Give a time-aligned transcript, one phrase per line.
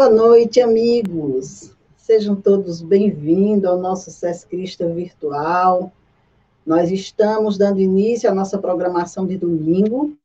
[0.00, 1.76] Boa noite, amigos.
[1.94, 5.92] Sejam todos bem-vindos ao nosso SES Crista Virtual.
[6.64, 10.16] Nós estamos dando início à nossa programação de domingo,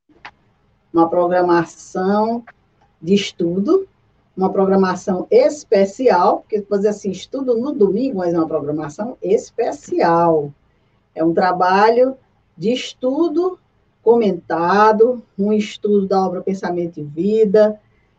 [0.93, 2.41] uma programação
[3.01, 3.85] de estudo,
[4.37, 10.53] uma programação especial, porque fazer assim, estudo no domingo, mas é uma programação especial.
[11.13, 12.15] É um trabalho
[12.57, 13.59] de estudo
[14.01, 17.77] comentado, um estudo da obra Pensamento e Vida,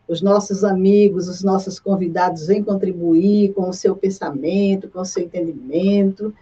[0.09, 5.25] os nossos amigos, os nossos convidados vêm contribuir com o seu pensamento, com o seu
[5.25, 6.33] entendimento.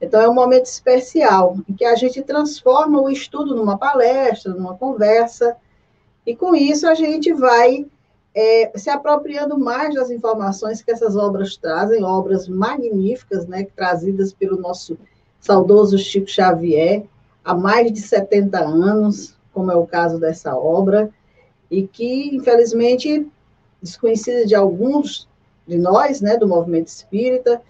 [0.00, 4.76] Então, é um momento especial em que a gente transforma o estudo numa palestra, numa
[4.76, 5.56] conversa,
[6.26, 7.86] e com isso a gente vai
[8.34, 14.56] é, se apropriando mais das informações que essas obras trazem, obras magníficas, né, trazidas pelo
[14.56, 14.98] nosso
[15.38, 17.04] saudoso Chico Xavier
[17.44, 21.10] há mais de 70 anos, como é o caso dessa obra
[21.72, 23.26] e que, infelizmente,
[23.80, 25.26] desconhecida de alguns
[25.66, 27.62] de nós, né, do movimento espírita.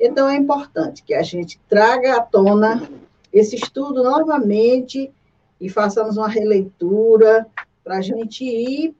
[0.00, 2.88] Então, é importante que a gente traga à tona
[3.30, 5.12] esse estudo novamente
[5.60, 7.46] e façamos uma releitura
[7.84, 8.96] para a gente ir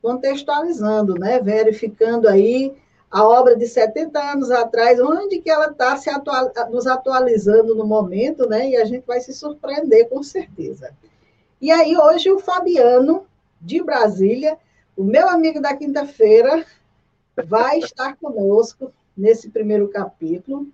[0.00, 2.72] contextualizando, né, verificando aí
[3.10, 7.84] a obra de 70 anos atrás, onde que ela está se atual, nos atualizando no
[7.84, 10.94] momento, né, e a gente vai se surpreender com certeza.
[11.60, 13.26] E aí, hoje, o Fabiano
[13.60, 14.58] de Brasília.
[14.96, 16.64] O meu amigo da quinta-feira
[17.46, 20.66] vai estar conosco nesse primeiro capítulo.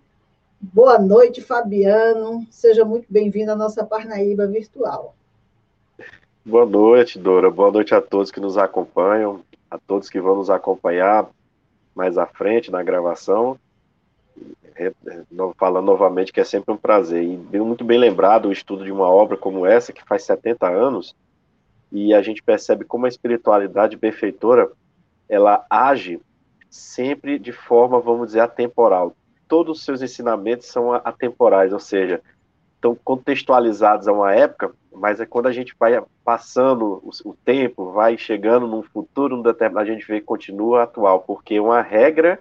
[0.60, 2.46] Boa noite, Fabiano.
[2.50, 5.14] Seja muito bem-vindo à nossa Parnaíba virtual.
[6.44, 7.50] Boa noite, Dora.
[7.50, 9.40] Boa noite a todos que nos acompanham,
[9.70, 11.28] a todos que vão nos acompanhar
[11.94, 13.58] mais à frente na gravação.
[15.56, 17.22] Falando novamente que é sempre um prazer.
[17.22, 21.14] E muito bem lembrado o estudo de uma obra como essa, que faz 70 anos,
[21.92, 24.72] e a gente percebe como a espiritualidade benfeitora
[25.28, 26.18] ela age
[26.70, 29.14] sempre de forma, vamos dizer, atemporal.
[29.46, 32.22] Todos os seus ensinamentos são atemporais, ou seja,
[32.74, 38.16] estão contextualizados a uma época, mas é quando a gente vai passando o, tempo, vai
[38.16, 42.40] chegando num futuro, num determinado, a gente vê que continua atual, porque é uma regra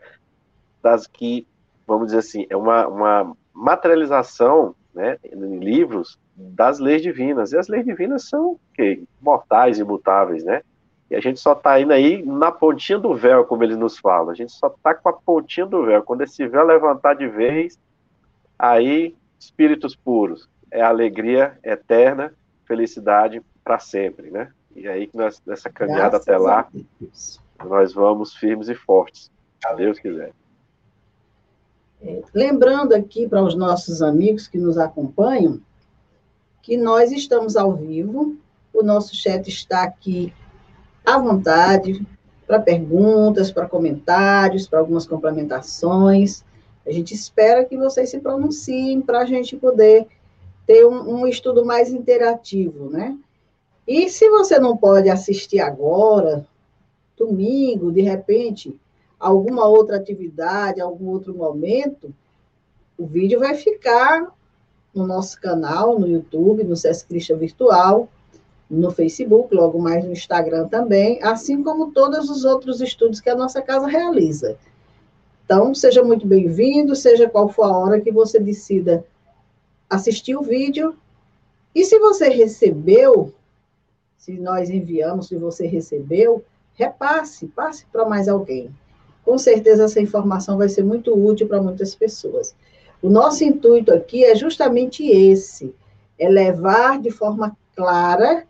[0.82, 1.46] das que,
[1.86, 7.52] vamos dizer assim, é uma, uma materialização né, em livros das leis divinas.
[7.52, 10.62] E as leis divinas são okay, mortais, imutáveis, né?
[11.10, 14.30] E a gente só está indo aí na pontinha do véu, como eles nos falam.
[14.30, 16.02] A gente só está com a pontinha do véu.
[16.04, 17.78] Quando esse véu levantar de vez,
[18.58, 20.50] aí, espíritos puros.
[20.72, 22.34] É alegria eterna,
[22.66, 24.54] felicidade para sempre, né?
[24.74, 26.68] E aí, nós, nessa caminhada Graças até lá,
[27.66, 30.32] nós vamos firmes e fortes, se Deus quiser.
[32.02, 35.60] É, lembrando aqui para os nossos amigos que nos acompanham,
[36.62, 38.36] que nós estamos ao vivo,
[38.74, 40.34] o nosso chat está aqui
[41.06, 42.06] à vontade
[42.46, 46.44] para perguntas, para comentários, para algumas complementações.
[46.86, 50.08] A gente espera que vocês se pronunciem para a gente poder
[50.66, 53.18] ter um, um, estudo mais interativo, né?
[53.88, 56.46] E se você não pode assistir agora,
[57.18, 58.80] domingo, de repente,
[59.20, 62.14] alguma outra atividade, algum outro momento,
[62.98, 64.28] o vídeo vai ficar
[64.94, 68.10] no nosso canal, no YouTube, no SESC Cristian Virtual,
[68.70, 73.36] no Facebook, logo mais no Instagram também, assim como todos os outros estudos que a
[73.36, 74.58] nossa casa realiza.
[75.44, 79.06] Então, seja muito bem-vindo, seja qual for a hora que você decida
[79.90, 80.96] assistir o vídeo.
[81.76, 83.34] E se você recebeu,
[84.18, 86.44] se nós enviamos, se você recebeu,
[86.74, 88.74] repasse, passe para mais alguém.
[89.26, 92.56] Com certeza essa informação vai ser muito útil para muitas pessoas.
[93.02, 95.74] O nosso intuito aqui é justamente esse:
[96.20, 98.46] é levar de forma clara,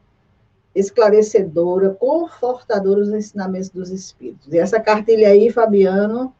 [0.75, 4.51] esclarecedora, confortadora os ensinamentos dos Espíritos.
[4.51, 6.33] E essa cartilha aí, Fabiano,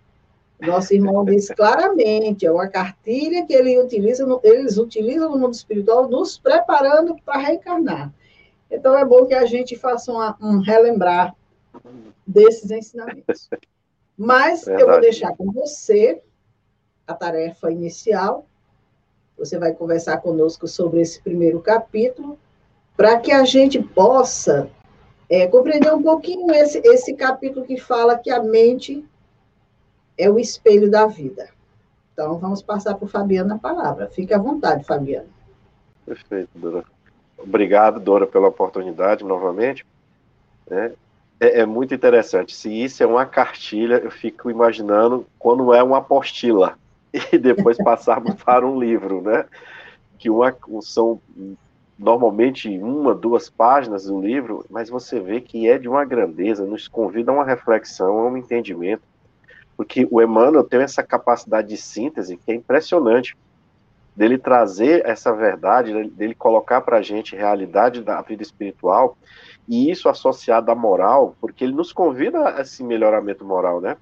[0.60, 6.10] nosso irmão diz claramente, é uma cartilha que ele utiliza, eles utilizam no mundo espiritual,
[6.10, 8.14] nos preparando para reencarnar.
[8.70, 11.36] Então, é bom que a gente faça uma, um relembrar
[12.26, 13.50] desses ensinamentos.
[14.18, 14.82] Mas Verdade.
[14.82, 16.22] eu vou deixar com você
[17.12, 18.46] a tarefa inicial.
[19.38, 22.38] Você vai conversar conosco sobre esse primeiro capítulo,
[22.96, 24.70] para que a gente possa
[25.30, 29.06] é, compreender um pouquinho esse, esse capítulo que fala que a mente
[30.18, 31.50] é o espelho da vida.
[32.14, 34.08] Então, vamos passar para o Fabiano a palavra.
[34.08, 35.30] Fique à vontade, Fabiano.
[36.06, 36.84] Perfeito, Dora.
[37.38, 39.86] Obrigado, Dora, pela oportunidade novamente.
[40.70, 40.92] É,
[41.40, 42.56] é, é, muito interessante.
[42.56, 46.78] Se isso é uma cartilha, eu fico imaginando quando é uma apostila.
[47.32, 49.46] e depois passarmos para um livro, né?
[50.18, 51.20] Que uma, são
[51.98, 56.88] normalmente uma, duas páginas do livro, mas você vê que é de uma grandeza, nos
[56.88, 59.04] convida a uma reflexão, a um entendimento,
[59.78, 63.38] porque o Emmanuel tem essa capacidade de síntese que é impressionante,
[64.16, 69.18] dele trazer essa verdade, dele colocar para a gente realidade da vida espiritual,
[69.68, 73.96] e isso associado à moral, porque ele nos convida a esse melhoramento moral, né?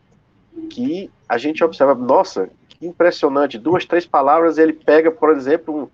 [0.70, 2.50] Que a gente observa, nossa,
[2.82, 5.90] impressionante, duas, três palavras, ele pega, por exemplo,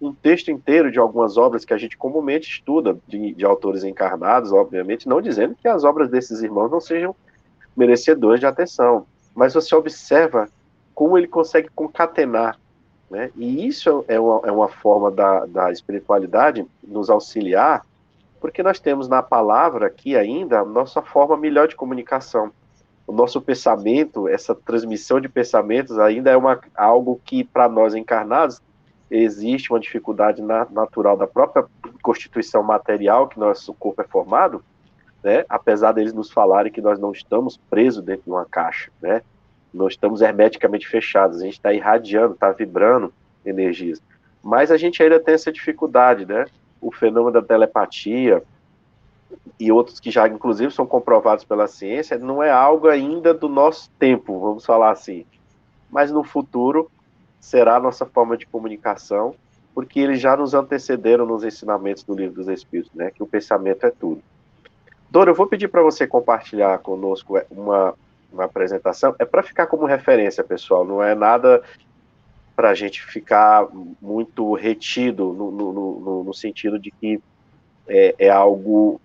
[0.00, 3.82] um, um texto inteiro de algumas obras que a gente comumente estuda, de, de autores
[3.84, 7.14] encarnados, obviamente, não dizendo que as obras desses irmãos não sejam
[7.76, 10.48] merecedoras de atenção, mas você observa
[10.94, 12.58] como ele consegue concatenar,
[13.10, 13.30] né?
[13.36, 17.84] E isso é uma, é uma forma da, da espiritualidade nos auxiliar,
[18.40, 22.52] porque nós temos na palavra aqui ainda a nossa forma melhor de comunicação
[23.08, 28.60] o nosso pensamento, essa transmissão de pensamentos ainda é uma, algo que para nós encarnados
[29.10, 31.64] existe uma dificuldade na, natural da própria
[32.02, 34.62] constituição material que nosso corpo é formado,
[35.24, 35.42] né?
[35.48, 39.22] Apesar deles nos falarem que nós não estamos presos dentro de uma caixa, né?
[39.72, 43.10] Nós estamos hermeticamente fechados, a gente está irradiando, está vibrando
[43.42, 44.02] energias.
[44.42, 46.44] Mas a gente ainda tem essa dificuldade, né?
[46.78, 48.42] O fenômeno da telepatia,
[49.58, 53.90] e outros que já, inclusive, são comprovados pela ciência, não é algo ainda do nosso
[53.98, 55.24] tempo, vamos falar assim.
[55.90, 56.90] Mas no futuro
[57.40, 59.34] será a nossa forma de comunicação,
[59.74, 63.10] porque eles já nos antecederam nos ensinamentos do Livro dos Espíritos, né?
[63.10, 64.22] Que o pensamento é tudo.
[65.10, 67.94] Dora, eu vou pedir para você compartilhar conosco uma,
[68.32, 69.14] uma apresentação.
[69.18, 71.62] É para ficar como referência, pessoal, não é nada
[72.54, 73.66] para a gente ficar
[74.02, 77.20] muito retido no, no, no, no sentido de que
[77.86, 79.00] é, é algo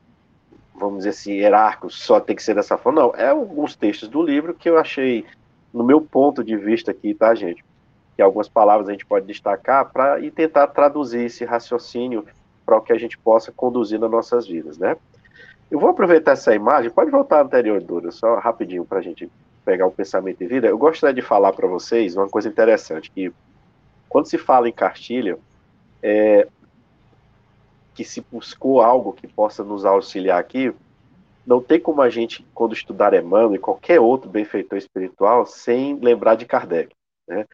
[0.75, 3.01] vamos dizer assim, hierárquico, só tem que ser dessa forma.
[3.01, 5.25] Não, é alguns textos do livro que eu achei,
[5.73, 7.63] no meu ponto de vista aqui, tá, gente?
[8.15, 12.25] Que algumas palavras a gente pode destacar para e tentar traduzir esse raciocínio
[12.65, 14.95] para o que a gente possa conduzir nas nossas vidas, né?
[15.69, 19.29] Eu vou aproveitar essa imagem, pode voltar anterior, Dura, só rapidinho para a gente
[19.65, 20.67] pegar o pensamento de vida.
[20.67, 23.33] Eu gostaria de falar para vocês uma coisa interessante, que
[24.07, 25.37] quando se fala em cartilha,
[26.01, 26.47] é,
[27.93, 30.73] que se buscou algo que possa nos auxiliar aqui,
[31.45, 36.35] não tem como a gente, quando estudar Emmanuel e qualquer outro benfeitor espiritual, sem lembrar
[36.35, 36.95] de Kardec.
[37.27, 37.45] Né?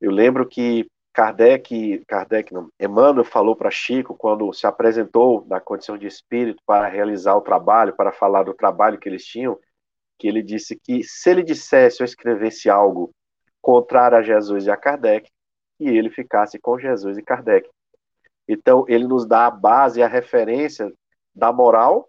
[0.00, 5.98] Eu lembro que Kardec, Kardec não, Emmanuel falou para Chico, quando se apresentou na condição
[5.98, 9.58] de espírito para realizar o trabalho, para falar do trabalho que eles tinham,
[10.18, 13.10] que ele disse que se ele dissesse ou escrevesse algo
[13.60, 15.28] contrário a Jesus e a Kardec,
[15.76, 17.68] que ele ficasse com Jesus e Kardec.
[18.48, 20.90] Então, ele nos dá a base, a referência
[21.34, 22.08] da moral,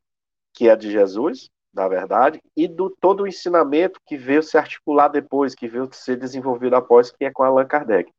[0.53, 5.09] que é de Jesus, na verdade, e do todo o ensinamento que veio se articular
[5.09, 8.11] depois, que veio ser desenvolvido após, que é com Allan Kardec.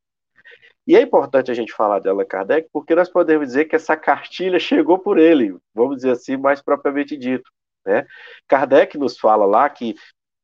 [0.87, 3.97] E é importante a gente falar de Allan Kardec, porque nós podemos dizer que essa
[3.97, 7.51] cartilha chegou por ele, vamos dizer assim, mais propriamente dito.
[7.85, 8.07] Né?
[8.47, 9.95] Kardec nos fala lá que,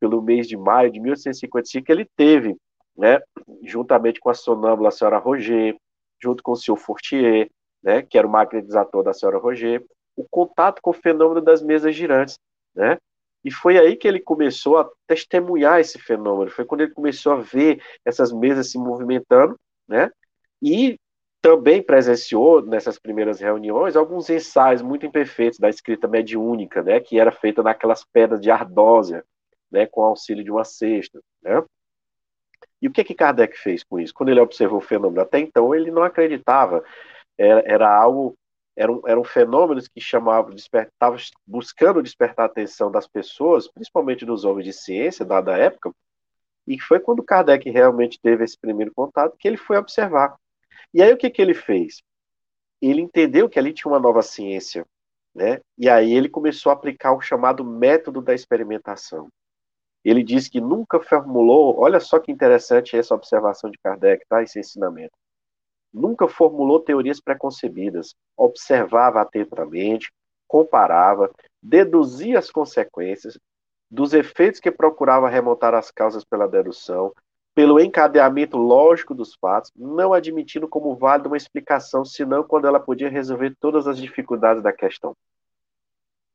[0.00, 2.56] pelo mês de maio de 1855, ele teve,
[2.96, 3.20] né,
[3.62, 5.76] juntamente com a sonâmbula a senhora Roger,
[6.22, 7.50] junto com o senhor Fortier,
[7.82, 9.84] né, que era o magnetizador da senhora Roger,
[10.16, 12.38] o contato com o fenômeno das mesas girantes,
[12.74, 12.98] né?
[13.44, 17.36] E foi aí que ele começou a testemunhar esse fenômeno, foi quando ele começou a
[17.36, 19.56] ver essas mesas se movimentando,
[19.86, 20.10] né?
[20.60, 20.98] E
[21.40, 27.30] também presenciou nessas primeiras reuniões alguns ensaios muito imperfeitos da escrita mediúnica, né, que era
[27.30, 29.24] feita naquelas pedras de ardósia,
[29.70, 31.62] né, com auxílio de uma cesta, né?
[32.82, 34.12] E o que que Kardec fez com isso?
[34.12, 36.82] Quando ele observou o fenômeno, até então ele não acreditava
[37.38, 38.36] era, era algo,
[38.76, 44.66] eram, eram fenômenos que chamavam, estavam buscando despertar a atenção das pessoas, principalmente dos homens
[44.66, 45.92] de ciência da, da época,
[46.66, 50.36] e foi quando Kardec realmente teve esse primeiro contato que ele foi observar.
[50.92, 52.02] E aí o que, que ele fez?
[52.82, 54.84] Ele entendeu que ali tinha uma nova ciência,
[55.34, 55.60] né?
[55.78, 59.28] E aí ele começou a aplicar o chamado método da experimentação.
[60.04, 64.42] Ele disse que nunca formulou, olha só que interessante essa observação de Kardec, tá?
[64.42, 65.16] Esse ensinamento
[65.96, 70.12] nunca formulou teorias preconcebidas, observava atentamente,
[70.46, 71.30] comparava,
[71.62, 73.38] deduzia as consequências
[73.90, 77.12] dos efeitos que procurava remontar as causas pela dedução,
[77.54, 83.08] pelo encadeamento lógico dos fatos, não admitindo como válida uma explicação, senão quando ela podia
[83.08, 85.16] resolver todas as dificuldades da questão.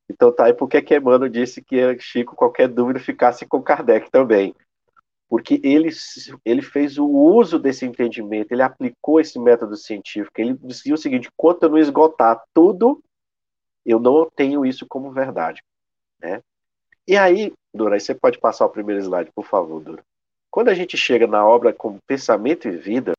[0.09, 4.55] Então tá aí porque que Emmanuel disse que Chico, qualquer dúvida, ficasse com Kardec também
[5.31, 5.87] porque ele,
[6.43, 11.29] ele fez o uso desse entendimento, ele aplicou esse método científico, ele dizia o seguinte,
[11.31, 13.01] enquanto eu não esgotar tudo,
[13.85, 15.63] eu não tenho isso como verdade,
[16.19, 16.43] né?
[17.07, 20.03] E aí, Dora, aí você pode passar o primeiro slide, por favor, Dora.
[20.49, 23.13] Quando a gente chega na obra como Pensamento e Vida,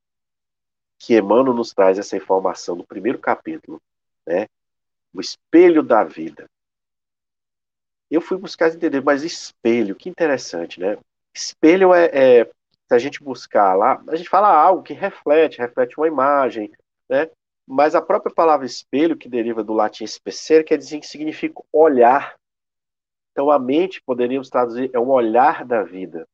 [0.98, 3.80] que Emmanuel nos traz essa informação no primeiro capítulo,
[4.26, 4.48] né?
[5.14, 6.44] O espelho da vida.
[8.10, 10.98] Eu fui buscar entender, mas espelho, que interessante, né?
[11.34, 15.96] Espelho é, é se a gente buscar lá, a gente fala algo que reflete, reflete
[15.96, 16.70] uma imagem,
[17.08, 17.30] né?
[17.66, 22.34] Mas a própria palavra espelho, que deriva do latim specer, quer dizer que significa olhar.
[23.30, 26.28] Então a mente, poderíamos traduzir, é um olhar da vida.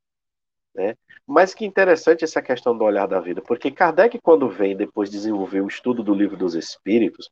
[0.75, 0.97] Né?
[1.26, 5.61] Mas que interessante essa questão do olhar da vida, porque Kardec, quando vem depois desenvolver
[5.61, 7.31] o estudo do livro dos Espíritos,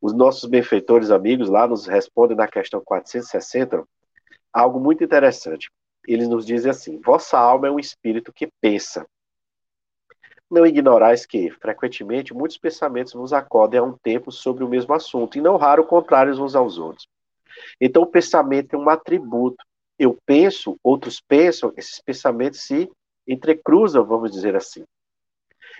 [0.00, 3.84] os nossos benfeitores amigos lá nos respondem na questão 460
[4.52, 5.70] algo muito interessante.
[6.06, 9.06] Eles nos dizem assim: Vossa alma é um espírito que pensa.
[10.50, 15.38] Não ignorais que, frequentemente, muitos pensamentos vos acodem a um tempo sobre o mesmo assunto,
[15.38, 17.08] e não raro contrários uns aos outros.
[17.80, 19.64] Então, o pensamento é um atributo.
[19.98, 22.90] Eu penso, outros pensam, esses pensamentos se
[23.26, 24.84] entrecruzam, vamos dizer assim.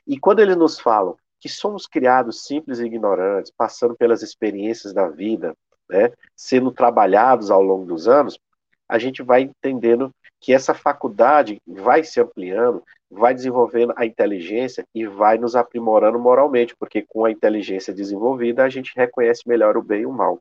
[0.06, 5.08] E quando eles nos falam que somos criados simples e ignorantes, passando pelas experiências da
[5.08, 5.54] vida,
[5.88, 8.38] né, sendo trabalhados ao longo dos anos,
[8.88, 10.10] a gente vai entendendo
[10.40, 16.76] que essa faculdade vai se ampliando, vai desenvolvendo a inteligência e vai nos aprimorando moralmente,
[16.76, 20.40] porque com a inteligência desenvolvida a gente reconhece melhor o bem e o mal.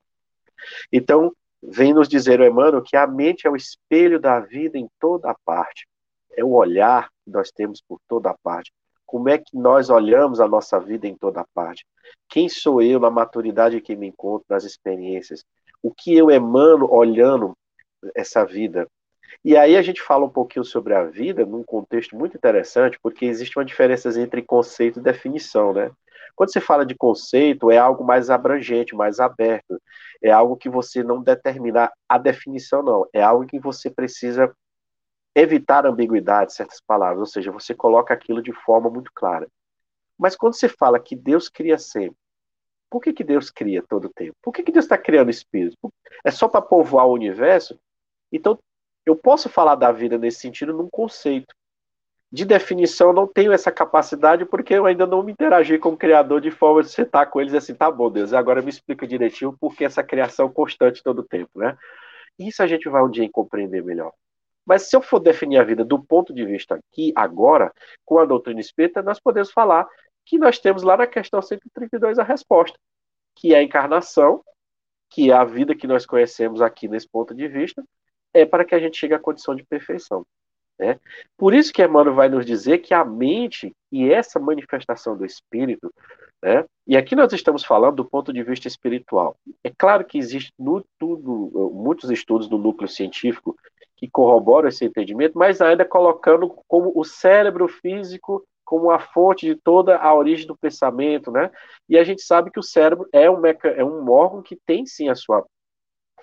[0.91, 1.31] Então,
[1.61, 5.31] vem nos dizer o Emmanuel que a mente é o espelho da vida em toda
[5.31, 5.87] a parte,
[6.35, 8.71] é o olhar que nós temos por toda a parte.
[9.05, 11.85] Como é que nós olhamos a nossa vida em toda a parte?
[12.27, 15.45] Quem sou eu na maturidade que me encontro nas experiências?
[15.81, 17.53] O que eu emano olhando
[18.15, 18.87] essa vida.
[19.43, 23.25] E aí a gente fala um pouquinho sobre a vida num contexto muito interessante, porque
[23.25, 25.91] existe uma diferença entre conceito e definição, né?
[26.35, 29.79] Quando você fala de conceito, é algo mais abrangente, mais aberto.
[30.21, 33.07] É algo que você não determina a definição, não.
[33.13, 34.51] É algo que você precisa
[35.35, 37.19] evitar ambiguidade, certas palavras.
[37.19, 39.47] Ou seja, você coloca aquilo de forma muito clara.
[40.17, 42.17] Mas quando você fala que Deus cria sempre,
[42.89, 44.35] por que, que Deus cria todo o tempo?
[44.41, 45.77] Por que, que Deus está criando espíritos?
[46.23, 47.77] É só para povoar o universo?
[48.33, 48.57] Então,
[49.05, 51.53] eu posso falar da vida nesse sentido num conceito.
[52.31, 55.97] De definição, eu não tenho essa capacidade porque eu ainda não me interagi com o
[55.97, 59.55] Criador de forma de sentar com eles assim, tá bom, Deus, agora me explica direitinho
[59.59, 61.77] por que essa criação constante todo o tempo, né?
[62.39, 64.11] Isso a gente vai um dia compreender melhor.
[64.65, 67.71] Mas se eu for definir a vida do ponto de vista aqui, agora,
[68.03, 69.87] com a doutrina espírita, nós podemos falar
[70.25, 72.79] que nós temos lá na questão 132 a resposta,
[73.35, 74.43] que é a encarnação,
[75.09, 77.83] que é a vida que nós conhecemos aqui nesse ponto de vista,
[78.33, 80.25] é para que a gente chegue à condição de perfeição.
[80.79, 80.99] Né?
[81.37, 85.93] Por isso que Emmanuel vai nos dizer que a mente e essa manifestação do espírito,
[86.41, 86.65] né?
[86.87, 89.35] e aqui nós estamos falando do ponto de vista espiritual.
[89.63, 93.55] É claro que existe no, tudo, muitos estudos no núcleo científico
[93.95, 99.55] que corroboram esse entendimento, mas ainda colocando como o cérebro físico como a fonte de
[99.55, 101.51] toda a origem do pensamento, né?
[101.87, 103.69] E a gente sabe que o cérebro é um, meca...
[103.69, 105.45] é um órgão que tem sim a sua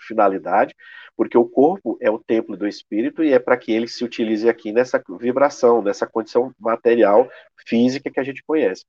[0.00, 0.75] finalidade,
[1.16, 4.49] porque o corpo é o templo do espírito e é para que ele se utilize
[4.49, 7.28] aqui nessa vibração, nessa condição material,
[7.66, 8.85] física que a gente conhece.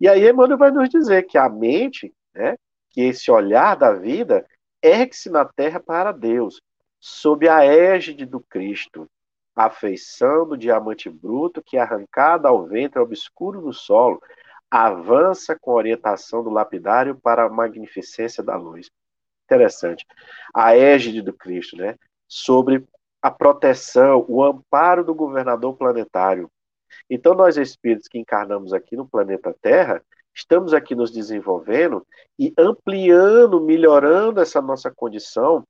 [0.00, 2.56] E aí Emmanuel vai nos dizer que a mente, né,
[2.90, 4.46] que esse olhar da vida,
[4.82, 6.60] ergue-se na terra para Deus,
[7.00, 9.08] sob a égide do Cristo,
[9.54, 14.22] a feição do diamante bruto que, arrancada ao ventre obscuro do solo,
[14.70, 18.90] avança com orientação do lapidário para a magnificência da luz
[19.46, 20.04] interessante.
[20.54, 21.96] A égide do Cristo, né?
[22.28, 22.84] Sobre
[23.22, 26.50] a proteção, o amparo do governador planetário.
[27.08, 30.02] Então, nós espíritos que encarnamos aqui no planeta Terra,
[30.34, 32.06] estamos aqui nos desenvolvendo
[32.38, 35.64] e ampliando, melhorando essa nossa condição,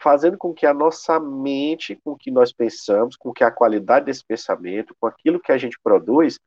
[0.00, 4.06] fazendo com que a nossa mente, com o que nós pensamos, com que a qualidade
[4.06, 6.38] desse pensamento, com aquilo que a gente produz,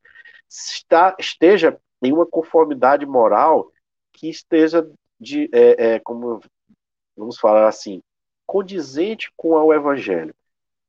[0.49, 3.71] está, esteja em uma conformidade moral
[4.13, 4.87] que esteja
[5.19, 6.41] de, é, é, como
[7.21, 8.01] vamos falar assim,
[8.47, 10.33] condizente com o Evangelho.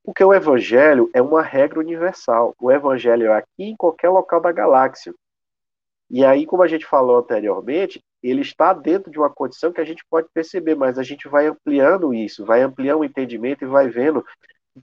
[0.03, 2.55] Porque o Evangelho é uma regra universal.
[2.59, 5.15] O Evangelho é aqui em qualquer local da galáxia.
[6.11, 9.85] E aí, como a gente falou anteriormente, ele está dentro de uma condição que a
[9.85, 13.89] gente pode perceber, mas a gente vai ampliando isso, vai ampliando o entendimento e vai
[13.89, 14.25] vendo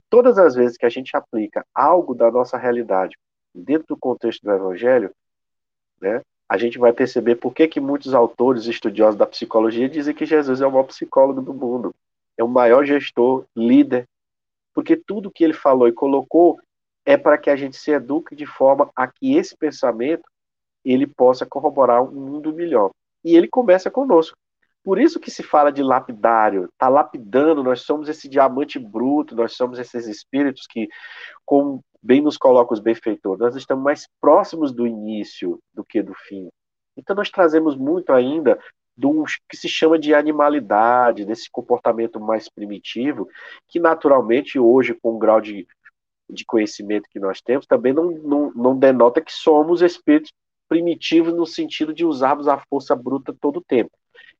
[0.08, 3.16] todas as vezes que a gente aplica algo da nossa realidade
[3.52, 5.12] dentro do contexto do Evangelho,
[6.00, 10.26] né, a gente vai perceber por que, que muitos autores estudiosos da psicologia dizem que
[10.26, 11.94] Jesus é o maior psicólogo do mundo,
[12.36, 14.04] é o maior gestor, líder,
[14.74, 16.58] porque tudo que ele falou e colocou
[17.06, 20.24] é para que a gente se eduque de forma a que esse pensamento
[20.84, 22.90] ele possa corroborar um mundo melhor.
[23.22, 24.36] E ele começa conosco.
[24.82, 29.54] Por isso que se fala de lapidário, está lapidando, nós somos esse diamante bruto, nós
[29.54, 30.88] somos esses espíritos que,
[31.44, 36.14] com bem nos coloca os benfeitores, nós estamos mais próximos do início do que do
[36.14, 36.48] fim.
[36.96, 38.58] Então nós trazemos muito ainda
[38.96, 43.28] do que se chama de animalidade, desse comportamento mais primitivo,
[43.68, 45.66] que naturalmente hoje, com o grau de,
[46.28, 50.32] de conhecimento que nós temos, também não, não, não denota que somos espíritos
[50.68, 53.90] primitivos no sentido de usarmos a força bruta todo o tempo.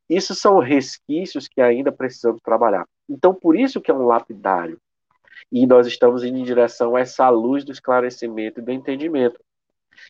[0.09, 2.85] Isso são resquícios que ainda precisamos trabalhar.
[3.09, 4.79] Então, por isso que é um lapidário.
[5.50, 9.40] E nós estamos indo em direção a essa luz do esclarecimento e do entendimento.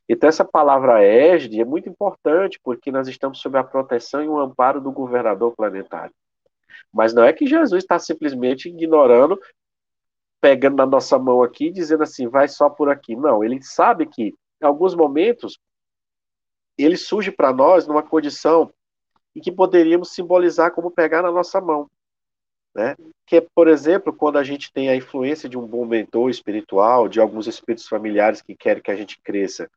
[0.09, 4.39] Então, essa palavra égide é muito importante, porque nós estamos sob a proteção e o
[4.39, 6.15] amparo do governador planetário.
[6.93, 9.41] Mas não é que Jesus está simplesmente ignorando,
[10.41, 13.15] pegando na nossa mão aqui dizendo assim, vai só por aqui.
[13.15, 15.59] Não, ele sabe que, em alguns momentos,
[16.77, 18.73] ele surge para nós numa condição
[19.35, 21.89] em que poderíamos simbolizar como pegar na nossa mão.
[22.75, 22.97] Né?
[23.27, 27.21] Que, por exemplo, quando a gente tem a influência de um bom mentor espiritual, de
[27.21, 29.69] alguns espíritos familiares que querem que a gente cresça,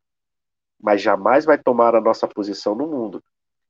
[0.82, 3.24] mas jamais vai tomar a nossa posição no mundo.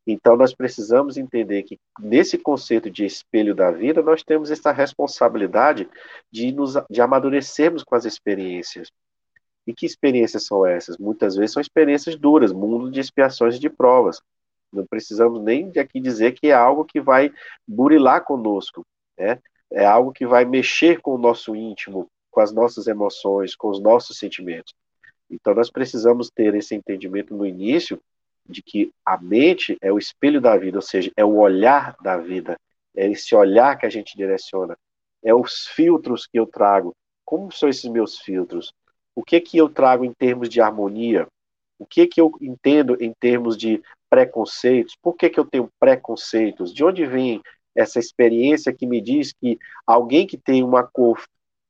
[0.06, 5.90] Então, nós precisamos entender que, nesse conceito de espelho da vida, nós temos essa responsabilidade
[6.30, 8.92] de, nos, de amadurecermos com as experiências.
[9.66, 10.98] E que experiências são essas?
[10.98, 14.22] Muitas vezes são experiências duras, mundo de expiações e de provas.
[14.74, 17.32] Não precisamos nem de aqui dizer que é algo que vai
[17.66, 18.86] burilar conosco,
[19.18, 19.40] né?
[19.72, 23.82] É algo que vai mexer com o nosso íntimo, com as nossas emoções, com os
[23.82, 24.74] nossos sentimentos.
[25.30, 28.00] Então nós precisamos ter esse entendimento no início
[28.46, 32.18] de que a mente é o espelho da vida, ou seja, é o olhar da
[32.18, 32.58] vida,
[32.96, 34.78] é esse olhar que a gente direciona,
[35.24, 36.94] é os filtros que eu trago.
[37.26, 38.74] Como são esses meus filtros?
[39.16, 41.28] O que que eu trago em termos de harmonia?
[41.80, 44.96] O que que eu entendo em termos de preconceitos?
[45.02, 46.74] Por que que eu tenho preconceitos?
[46.74, 47.42] De onde vem
[47.76, 51.24] essa experiência que me diz que alguém que tem uma cor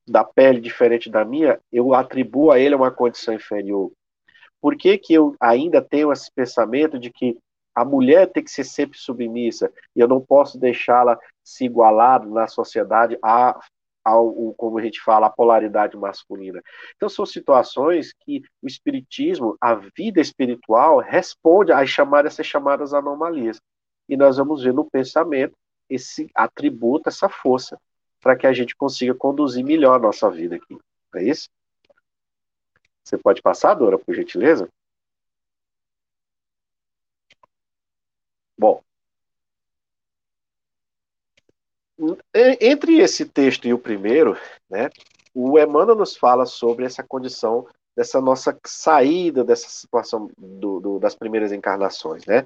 [0.08, 3.92] da pele diferente da minha, eu atribuo a ele uma condição inferior.
[4.62, 7.38] Por que, que eu ainda tenho esse pensamento de que
[7.76, 12.48] a mulher tem que ser sempre submissa e eu não posso deixá-la se igualar na
[12.48, 13.60] sociedade a
[14.04, 16.62] ao, como a gente fala, a polaridade masculina.
[16.96, 23.62] Então, são situações que o espiritismo, a vida espiritual, responde às chamadas, essas chamadas anomalias.
[24.10, 25.56] E nós vamos ver no pensamento
[25.94, 27.80] esse atributo, essa força,
[28.22, 30.78] para que a gente consiga conduzir melhor a nossa vida aqui.
[31.16, 31.50] É isso?
[33.04, 34.70] Você pode passar, Dora, por gentileza?
[38.58, 38.82] Bom,
[42.34, 44.38] entre esse texto e o primeiro,
[44.70, 44.90] né,
[45.34, 51.16] o Emmanuel nos fala sobre essa condição dessa nossa saída dessa situação do, do, das
[51.16, 52.46] primeiras encarnações, né?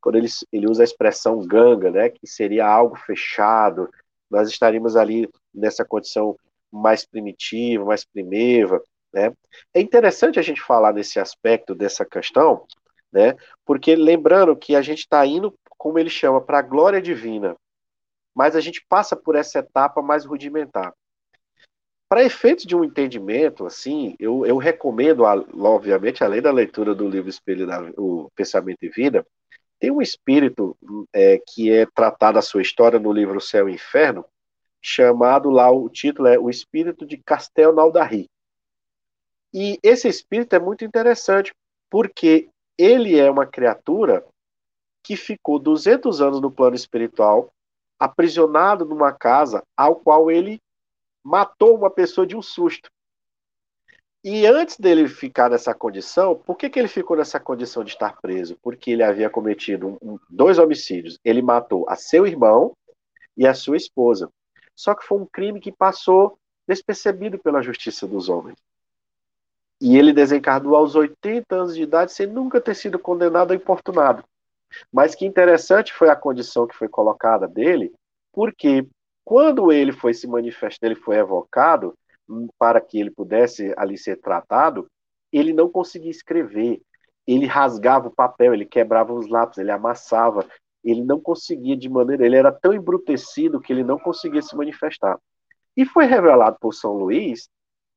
[0.00, 3.88] Quando ele, ele usa a expressão ganga, né, que seria algo fechado,
[4.30, 6.36] nós estaríamos ali nessa condição
[6.70, 8.82] mais primitiva, mais primeva,
[9.12, 9.32] né?
[9.74, 12.64] É interessante a gente falar nesse aspecto dessa questão,
[13.12, 13.34] né?
[13.64, 17.56] Porque lembrando que a gente está indo, como ele chama, para a glória divina,
[18.34, 20.94] mas a gente passa por essa etapa mais rudimentar.
[22.08, 27.30] Para efeitos de um entendimento, assim, eu, eu recomendo, obviamente, além da leitura do livro
[27.30, 29.24] Espelho da, o Pensamento e Vida,
[29.80, 30.76] tem um espírito
[31.12, 34.26] é, que é tratado a sua história no livro Céu e Inferno,
[34.80, 38.28] chamado lá, o título é O Espírito de Castel Naldarri.
[39.52, 41.52] E esse espírito é muito interessante,
[41.90, 44.24] porque ele é uma criatura
[45.02, 47.50] que ficou 200 anos no plano espiritual,
[47.98, 50.60] aprisionado numa casa ao qual ele
[51.24, 52.90] matou uma pessoa de um susto.
[54.22, 58.20] E antes dele ficar nessa condição, por que, que ele ficou nessa condição de estar
[58.20, 58.58] preso?
[58.62, 61.18] Porque ele havia cometido um, dois homicídios.
[61.24, 62.76] Ele matou a seu irmão
[63.34, 64.30] e a sua esposa.
[64.76, 68.58] Só que foi um crime que passou despercebido pela justiça dos homens.
[69.80, 74.22] E ele desencarnou aos 80 anos de idade sem nunca ter sido condenado ou importunado.
[74.92, 77.90] Mas que interessante foi a condição que foi colocada dele,
[78.30, 78.86] porque
[79.24, 81.94] quando ele foi se manifestar, ele foi evocado
[82.58, 84.86] para que ele pudesse ali ser tratado,
[85.32, 86.80] ele não conseguia escrever.
[87.26, 90.46] Ele rasgava o papel, ele quebrava os lápis, ele amassava,
[90.82, 95.18] ele não conseguia de maneira, ele era tão embrutecido que ele não conseguia se manifestar.
[95.76, 97.48] E foi revelado por São Luís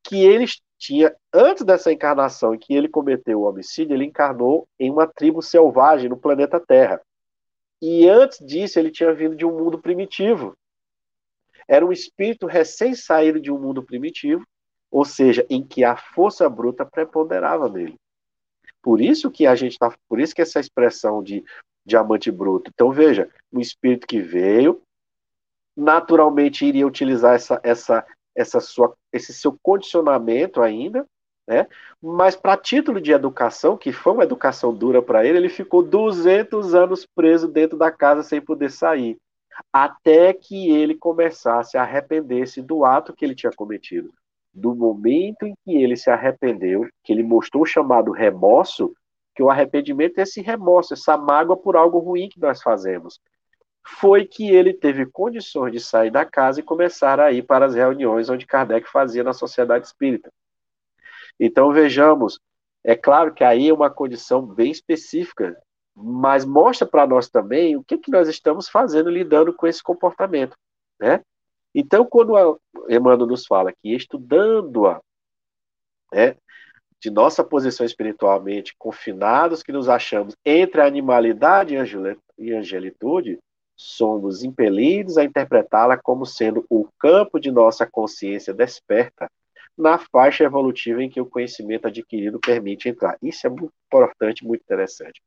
[0.04, 0.46] que ele
[0.78, 5.42] tinha, antes dessa encarnação em que ele cometeu o homicídio, ele encarnou em uma tribo
[5.42, 7.02] selvagem no planeta Terra.
[7.82, 10.56] E antes disso, ele tinha vindo de um mundo primitivo.
[11.68, 14.46] Era um espírito recém-saído de um mundo primitivo,
[14.92, 17.96] ou seja, em que a força bruta preponderava nele.
[18.82, 21.44] Por isso que a gente está, por isso que essa expressão de
[21.86, 22.72] diamante bruto.
[22.74, 24.82] Então veja, um espírito que veio,
[25.76, 31.06] naturalmente iria utilizar essa, essa, essa sua, esse seu condicionamento ainda,
[31.48, 31.68] né?
[32.02, 36.74] Mas para título de educação, que foi uma educação dura para ele, ele ficou 200
[36.74, 39.18] anos preso dentro da casa sem poder sair,
[39.72, 44.14] até que ele começasse a arrepender-se do ato que ele tinha cometido.
[44.54, 48.94] Do momento em que ele se arrependeu, que ele mostrou o chamado remorso,
[49.36, 53.20] que o arrependimento é esse remorso, essa mágoa por algo ruim que nós fazemos.
[53.86, 57.76] Foi que ele teve condições de sair da casa e começar a ir para as
[57.76, 60.32] reuniões onde Kardec fazia na sociedade espírita.
[61.40, 62.40] Então vejamos,
[62.84, 65.58] é claro que aí é uma condição bem específica,
[65.96, 70.56] mas mostra para nós também o que, que nós estamos fazendo lidando com esse comportamento,
[71.00, 71.22] né?
[71.76, 75.02] Então, quando Emmanuel nos fala que estudando-a,
[76.12, 76.36] né,
[77.00, 81.76] de nossa posição espiritualmente confinados, que nos achamos entre a animalidade
[82.38, 83.40] e angelitude,
[83.76, 89.30] somos impelidos a interpretá-la como sendo o campo de nossa consciência desperta,
[89.76, 93.18] na faixa evolutiva em que o conhecimento adquirido permite entrar.
[93.22, 95.22] Isso é muito importante, muito interessante.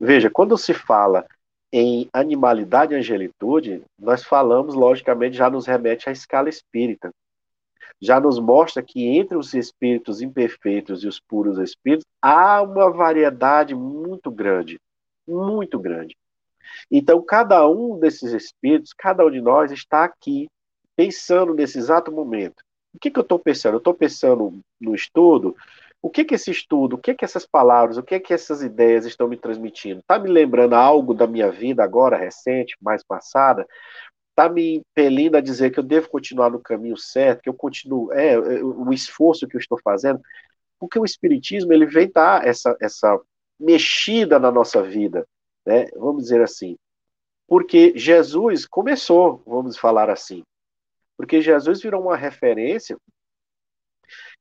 [0.00, 1.26] Veja, quando se fala
[1.72, 7.12] em animalidade e angelitude, nós falamos, logicamente, já nos remete à escala espírita.
[8.00, 13.74] Já nos mostra que entre os espíritos imperfeitos e os puros espíritos há uma variedade
[13.74, 14.78] muito grande,
[15.26, 16.16] muito grande.
[16.90, 20.48] Então, cada um desses espíritos, cada um de nós está aqui
[20.94, 22.62] pensando nesse exato momento.
[22.94, 23.74] O que, que eu estou pensando?
[23.74, 25.56] Eu estou pensando no estudo.
[26.00, 29.04] O que, que esse estudo, o que, que essas palavras, o que, que essas ideias
[29.04, 30.00] estão me transmitindo?
[30.00, 33.66] Está me lembrando algo da minha vida agora, recente, mais passada?
[34.30, 38.12] Está me impelindo a dizer que eu devo continuar no caminho certo, que eu continuo,
[38.12, 40.20] é, é, o esforço que eu estou fazendo?
[40.78, 43.20] Porque o Espiritismo, ele vem dar essa, essa
[43.58, 45.26] mexida na nossa vida,
[45.66, 45.86] né?
[45.96, 46.76] vamos dizer assim.
[47.48, 50.44] Porque Jesus começou, vamos falar assim,
[51.16, 52.96] porque Jesus virou uma referência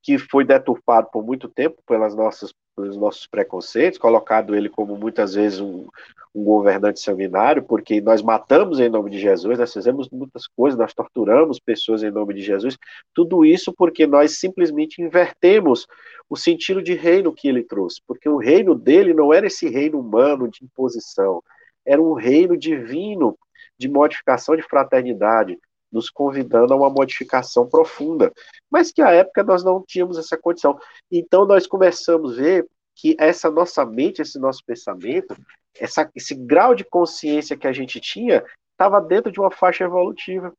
[0.07, 5.33] que foi deturpado por muito tempo pelas nossas, pelos nossos preconceitos, colocado ele como muitas
[5.33, 5.85] vezes um,
[6.33, 10.93] um governante sanguinário, porque nós matamos em nome de Jesus, nós fizemos muitas coisas, nós
[10.93, 12.77] torturamos pessoas em nome de Jesus,
[13.13, 15.85] tudo isso porque nós simplesmente invertemos
[16.29, 19.99] o sentido de reino que ele trouxe, porque o reino dele não era esse reino
[19.99, 21.43] humano de imposição,
[21.85, 23.37] era um reino divino
[23.77, 25.59] de modificação de fraternidade,
[25.91, 28.31] nos convidando a uma modificação profunda,
[28.69, 30.77] mas que à época nós não tínhamos essa condição.
[31.11, 35.35] Então nós começamos a ver que essa nossa mente, esse nosso pensamento,
[35.79, 40.53] essa, esse grau de consciência que a gente tinha, estava dentro de uma faixa evolutiva.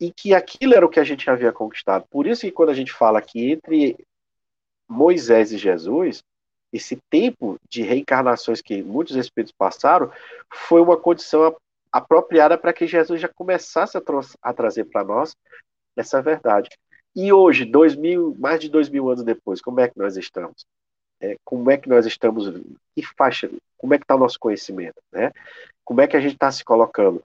[0.00, 2.04] E que aquilo era o que a gente havia conquistado.
[2.10, 3.96] Por isso que quando a gente fala que entre
[4.88, 6.22] Moisés e Jesus,
[6.72, 10.10] esse tempo de reencarnações que muitos espíritos passaram,
[10.50, 11.54] foi uma condição
[11.92, 15.36] apropriada para que Jesus já começasse a, tra a trazer para nós
[15.94, 16.70] essa verdade.
[17.14, 20.64] E hoje, dois mil, mais de dois mil anos depois, como é que nós estamos?
[21.20, 22.50] É, como é que nós estamos?
[22.96, 23.50] Que faixa?
[23.76, 25.00] Como é que está o nosso conhecimento?
[25.12, 25.30] Né?
[25.84, 27.22] Como é que a gente está se colocando?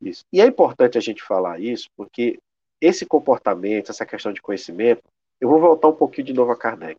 [0.00, 0.24] Isso.
[0.32, 2.38] E é importante a gente falar isso, porque
[2.80, 5.02] esse comportamento, essa questão de conhecimento,
[5.40, 6.96] eu vou voltar um pouquinho de novo a Kardec.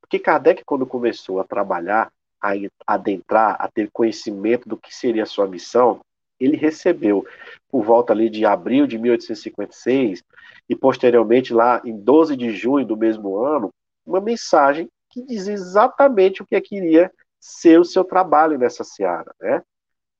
[0.00, 2.52] Porque Kardec, quando começou a trabalhar, a
[2.86, 6.00] adentrar, a ter conhecimento do que seria a sua missão,
[6.38, 7.26] ele recebeu
[7.68, 10.22] por volta ali de abril de 1856
[10.68, 13.70] e posteriormente lá em 12 de junho do mesmo ano,
[14.06, 19.62] uma mensagem que diz exatamente o que queria ser o seu trabalho nessa seara, né?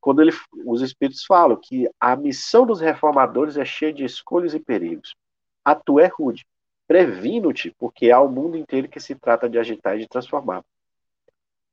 [0.00, 0.32] Quando ele,
[0.66, 5.14] os espíritos falam que a missão dos reformadores é cheia de escolhas e perigos.
[5.64, 6.44] A tua é rude.
[6.86, 10.62] Previno-te, porque há o mundo inteiro que se trata de agitar e de transformar.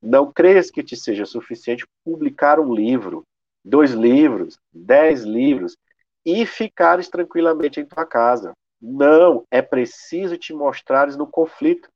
[0.00, 3.22] Não creias que te seja suficiente publicar um livro,
[3.64, 5.76] dois livros, dez livros,
[6.24, 8.52] e ficares tranquilamente em tua casa.
[8.80, 11.88] Não, é preciso te mostrares no conflito.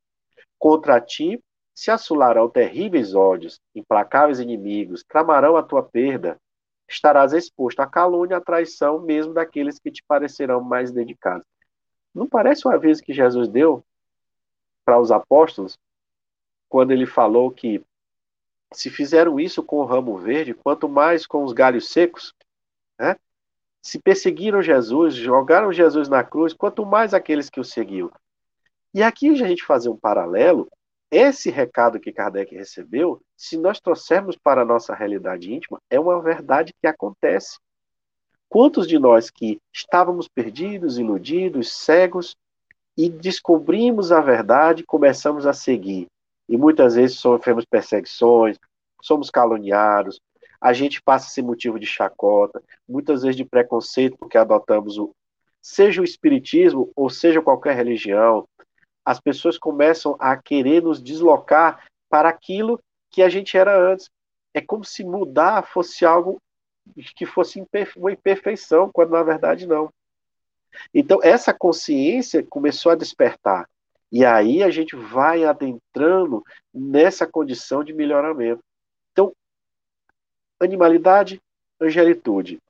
[0.58, 1.42] Contra ti
[1.74, 6.38] se assolarão terríveis ódios, implacáveis inimigos, tramarão a tua perda.
[6.88, 11.46] Estarás exposto à calúnia, à traição, mesmo daqueles que te parecerão mais dedicados.
[12.14, 13.84] Não parece uma vez que Jesus deu
[14.84, 15.76] para os apóstolos,
[16.68, 17.84] quando ele falou que
[18.72, 22.34] se fizeram isso com o ramo verde, quanto mais com os galhos secos,
[22.98, 23.16] né?
[23.82, 28.10] se perseguiram Jesus, jogaram Jesus na cruz, quanto mais aqueles que o seguiam.
[28.92, 30.68] E aqui a gente fazer um paralelo,
[31.10, 36.20] esse recado que Kardec recebeu, se nós trouxermos para a nossa realidade íntima, é uma
[36.20, 37.58] verdade que acontece.
[38.48, 42.36] Quantos de nós que estávamos perdidos, iludidos, cegos,
[42.96, 46.08] e descobrimos a verdade, começamos a seguir
[46.48, 48.58] e muitas vezes sofremos perseguições,
[49.02, 50.20] somos caluniados,
[50.60, 55.14] a gente passa ser motivo de chacota, muitas vezes de preconceito, porque adotamos o.
[55.60, 58.46] Seja o espiritismo ou seja qualquer religião,
[59.04, 62.80] as pessoas começam a querer nos deslocar para aquilo
[63.10, 64.08] que a gente era antes.
[64.54, 66.40] É como se mudar fosse algo
[67.16, 67.64] que fosse
[67.96, 69.90] uma imperfeição, quando na verdade não.
[70.94, 73.68] Então, essa consciência começou a despertar.
[74.10, 76.42] E aí a gente vai adentrando
[76.72, 78.62] nessa condição de melhoramento.
[79.12, 79.34] Então,
[80.60, 81.40] animalidade,
[81.80, 82.60] angelitude.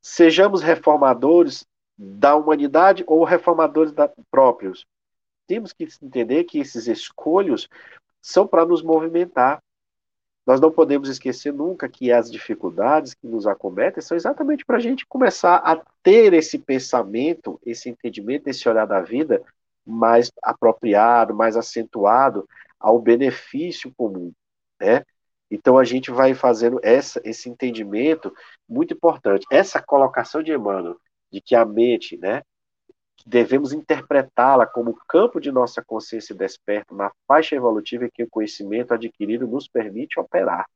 [0.00, 4.86] Sejamos reformadores da humanidade ou reformadores da, próprios.
[5.46, 7.68] Temos que entender que esses escolhos
[8.20, 9.62] são para nos movimentar.
[10.46, 14.80] Nós não podemos esquecer nunca que as dificuldades que nos acometem são exatamente para a
[14.80, 19.42] gente começar a ter esse pensamento, esse entendimento, esse olhar da vida
[19.86, 24.32] mais apropriado, mais acentuado ao benefício comum,
[24.80, 25.02] né?
[25.50, 28.34] Então a gente vai fazendo essa, esse entendimento
[28.68, 30.96] muito importante, essa colocação de Emmanuel
[31.30, 32.42] de que a mente, né,
[33.26, 39.46] devemos interpretá-la como campo de nossa consciência desperta na faixa evolutiva que o conhecimento adquirido
[39.46, 40.66] nos permite operar.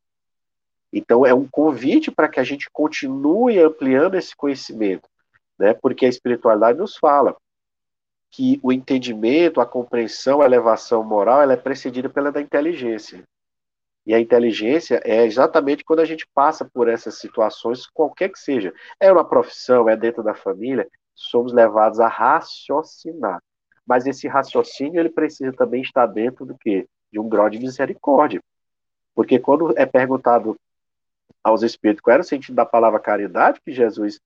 [0.93, 5.09] Então é um convite para que a gente continue ampliando esse conhecimento,
[5.59, 5.75] né?
[5.75, 7.37] Porque a espiritualidade nos fala
[8.31, 13.25] que o entendimento, a compreensão, a elevação moral, ela é precedida pela da inteligência.
[14.07, 18.73] E a inteligência é exatamente quando a gente passa por essas situações, qualquer que seja.
[18.99, 23.43] É uma profissão, é dentro da família, somos levados a raciocinar.
[23.87, 26.87] Mas esse raciocínio, ele precisa também estar dentro do quê?
[27.13, 28.43] De um grau de misericórdia.
[29.15, 30.59] Porque quando é perguntado
[31.43, 34.21] aos espíritos qual era o sentido da palavra caridade que Jesus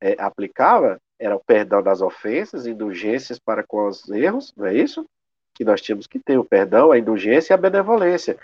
[0.00, 5.06] é, aplicava, era o perdão das ofensas, indulgências para com os erros, não é isso?
[5.54, 8.38] Que nós tínhamos que ter o perdão, a indulgência e a benevolência.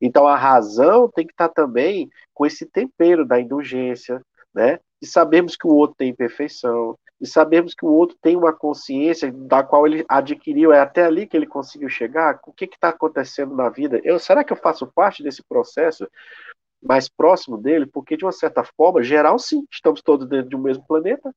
[0.00, 4.20] Então a razão tem que estar também com esse tempero da indulgência,
[4.54, 4.78] né?
[5.00, 9.30] E sabemos que o outro tem imperfeição, e sabemos que o outro tem uma consciência
[9.32, 12.40] da qual ele adquiriu, é até ali que ele conseguiu chegar.
[12.44, 14.00] O que está acontecendo na vida?
[14.02, 16.08] Eu, será que eu faço parte desse processo
[16.82, 17.86] mais próximo dele?
[17.86, 21.32] Porque, de uma certa forma, geral, sim, estamos todos dentro de um mesmo planeta,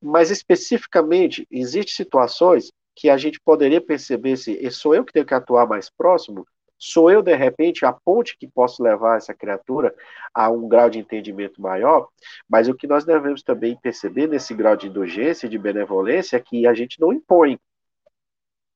[0.00, 5.34] mas especificamente, existem situações que a gente poderia perceber se sou eu que tenho que
[5.34, 6.46] atuar mais próximo,
[6.78, 9.92] Sou eu, de repente, a ponte que posso levar essa criatura
[10.32, 12.08] a um grau de entendimento maior,
[12.48, 16.68] mas o que nós devemos também perceber nesse grau de indulgência de benevolência é que
[16.68, 17.58] a gente não impõe.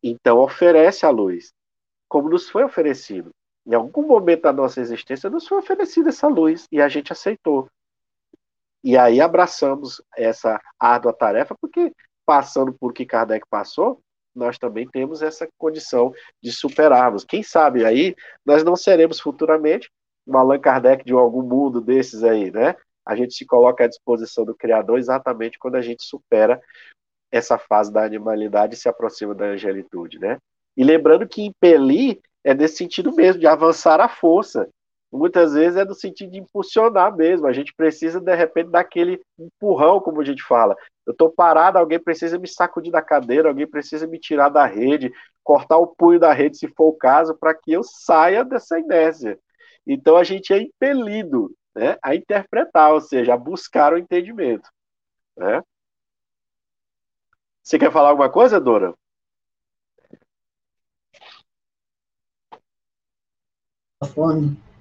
[0.03, 1.53] Então, oferece a luz,
[2.09, 3.31] como nos foi oferecido.
[3.65, 7.69] Em algum momento da nossa existência, nos foi oferecida essa luz e a gente aceitou.
[8.83, 11.93] E aí abraçamos essa árdua tarefa, porque
[12.27, 14.01] passando por que Kardec passou,
[14.35, 17.25] nós também temos essa condição de superarmos.
[17.25, 19.91] Quem sabe aí nós não seremos futuramente
[20.27, 22.75] um Allan Kardec de algum mundo desses aí, né?
[23.05, 26.61] A gente se coloca à disposição do Criador exatamente quando a gente supera
[27.31, 30.39] essa fase da animalidade e se aproxima da angelitude, né?
[30.77, 34.69] E lembrando que impelir é nesse sentido mesmo, de avançar a força.
[35.13, 37.47] Muitas vezes é no sentido de impulsionar mesmo.
[37.47, 40.75] A gente precisa, de repente, daquele empurrão, como a gente fala.
[41.07, 45.13] Eu estou parado, alguém precisa me sacudir da cadeira, alguém precisa me tirar da rede,
[45.45, 49.39] cortar o punho da rede, se for o caso, para que eu saia dessa inércia.
[49.87, 54.71] Então a gente é impelido né, a interpretar, ou seja, a buscar o entendimento.
[55.37, 55.63] Né?
[57.63, 58.95] Você quer falar alguma coisa, Dora?
[64.15, 64.72] Fone.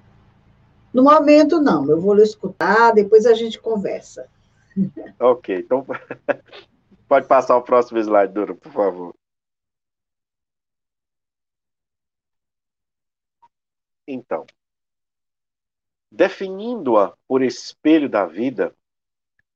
[0.93, 1.89] No momento, não.
[1.89, 4.30] Eu vou lhe escutar, depois a gente conversa.
[5.19, 5.86] Ok, então
[7.08, 9.13] pode passar o próximo slide, Duro, por favor.
[14.08, 14.45] Então,
[16.12, 18.75] definindo-a por espelho da vida,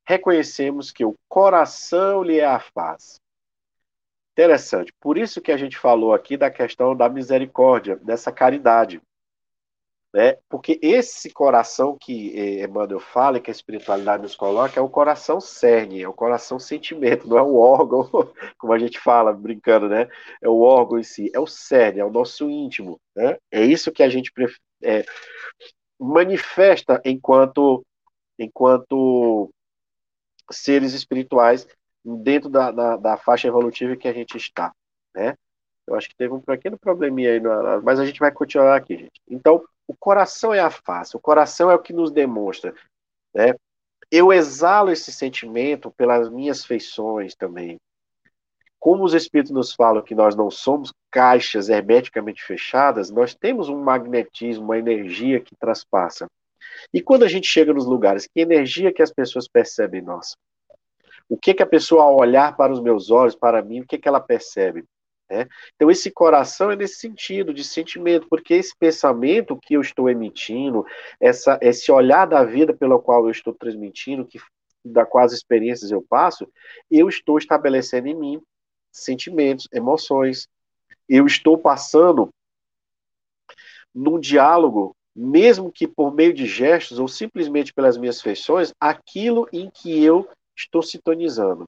[0.07, 3.19] reconhecemos que o coração lhe é a face.
[4.33, 4.93] Interessante.
[4.99, 9.01] Por isso que a gente falou aqui da questão da misericórdia, dessa caridade.
[10.15, 10.37] Né?
[10.47, 15.41] Porque esse coração que eh, Emmanuel fala, que a espiritualidade nos coloca, é o coração
[15.41, 18.07] cerne, é o coração sentimento, não é o órgão,
[18.57, 20.07] como a gente fala, brincando, né?
[20.41, 22.97] É o órgão em si, é o cerne, é o nosso íntimo.
[23.13, 23.37] Né?
[23.51, 24.31] É isso que a gente
[24.81, 25.03] é,
[25.99, 27.85] manifesta enquanto,
[28.39, 29.51] enquanto
[30.49, 31.67] seres espirituais
[32.05, 34.71] dentro da, da, da faixa evolutiva que a gente está.
[35.13, 35.35] Né?
[35.87, 37.41] Eu acho que teve um pequeno probleminha aí,
[37.83, 39.21] mas a gente vai continuar aqui, gente.
[39.29, 42.73] Então, o coração é a face, o coração é o que nos demonstra.
[43.33, 43.53] Né?
[44.11, 47.79] Eu exalo esse sentimento pelas minhas feições também.
[48.79, 53.81] Como os Espíritos nos falam que nós não somos caixas hermeticamente fechadas, nós temos um
[53.81, 56.27] magnetismo, uma energia que traspassa.
[56.93, 60.35] E quando a gente chega nos lugares, que energia que as pessoas percebem em nós?
[61.27, 63.97] O que, que a pessoa, ao olhar para os meus olhos, para mim, o que,
[63.97, 64.83] que ela percebe?
[65.29, 65.47] Né?
[65.75, 70.85] Então, esse coração é nesse sentido, de sentimento, porque esse pensamento que eu estou emitindo,
[71.19, 74.39] essa, esse olhar da vida pelo qual eu estou transmitindo, que
[74.83, 76.47] da quais experiências eu passo,
[76.91, 78.41] eu estou estabelecendo em mim
[78.91, 80.47] sentimentos, emoções.
[81.09, 82.29] Eu estou passando
[83.93, 89.69] num diálogo, mesmo que por meio de gestos ou simplesmente pelas minhas feições, aquilo em
[89.69, 91.65] que eu estou sintonizando.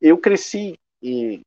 [0.00, 1.42] Eu cresci em,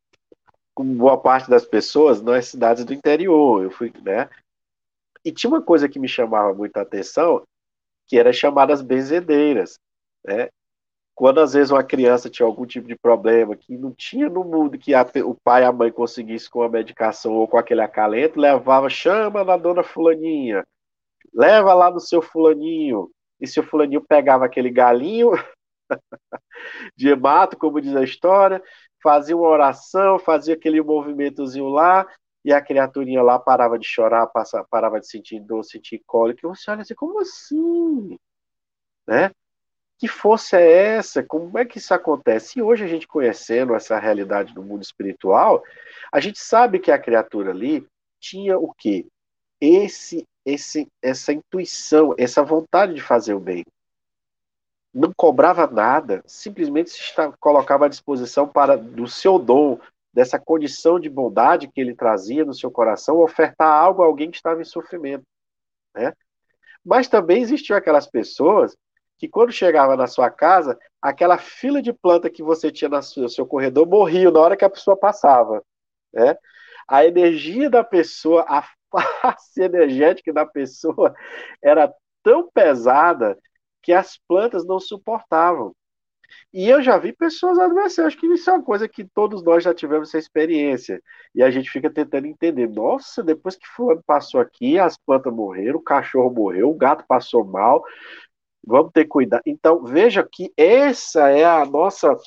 [0.78, 3.64] como boa parte das pessoas nas cidades do interior.
[3.64, 4.30] Eu fui, né?
[5.26, 7.44] E tinha uma coisa que me chamava muita atenção,
[8.06, 9.80] que era chamadas benzedeiras,
[10.24, 10.50] né?
[11.16, 14.78] Quando às vezes uma criança tinha algum tipo de problema que não tinha no mundo
[14.78, 18.40] que a, o pai e a mãe conseguissem com a medicação ou com aquele acalento,
[18.40, 20.64] levava, chama na dona fulaninha,
[21.34, 23.10] leva lá no seu fulaninho,
[23.42, 25.32] e seu fulaninho pegava aquele galinho
[26.96, 28.62] de mato, como diz a história,
[29.02, 32.06] fazia uma oração, fazia aquele movimentozinho lá,
[32.44, 34.30] e a criaturinha lá parava de chorar,
[34.70, 38.18] parava de sentir dor, sentir cólica, e você olha assim, como assim?
[39.06, 39.32] Né?
[39.98, 41.24] Que força é essa?
[41.24, 42.60] Como é que isso acontece?
[42.60, 45.64] E hoje a gente conhecendo essa realidade do mundo espiritual,
[46.12, 47.86] a gente sabe que a criatura ali
[48.20, 49.08] tinha o quê?
[49.60, 53.64] Esse, esse, essa intuição, essa vontade de fazer o bem
[54.94, 59.80] não cobrava nada, simplesmente se colocava à disposição para do seu dom,
[60.14, 64.38] dessa condição de bondade que ele trazia no seu coração, ofertar algo a alguém que
[64.38, 65.24] estava em sofrimento.
[65.96, 66.14] Né?
[66.84, 68.76] Mas também existiam aquelas pessoas
[69.18, 73.46] que, quando chegava na sua casa, aquela fila de planta que você tinha no seu,
[73.46, 75.64] corredor morria na hora que a pessoa passava.
[76.14, 76.36] Né?
[76.88, 78.64] A energia da pessoa, a
[79.22, 81.14] face energética da pessoa
[81.62, 83.38] era tão pesada
[83.82, 85.76] que as plantas não suportavam.
[86.54, 89.64] E eu já vi pessoas adoecer, acho que isso é uma coisa que todos nós
[89.64, 91.02] já tivemos essa experiência.
[91.34, 92.68] E a gente fica tentando entender.
[92.68, 97.46] Nossa, depois que fulano passou aqui, as plantas morreram, o cachorro morreu, o gato passou
[97.46, 97.84] mal.
[98.66, 99.42] Vamos ter cuidado.
[99.46, 102.18] Então, veja que essa é a nossa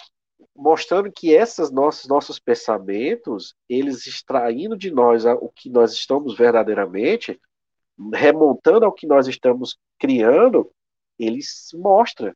[0.57, 7.41] mostrando que esses nossos nossos pensamentos, eles extraindo de nós o que nós estamos verdadeiramente,
[8.13, 10.71] remontando ao que nós estamos criando,
[11.25, 12.35] ele se mostra.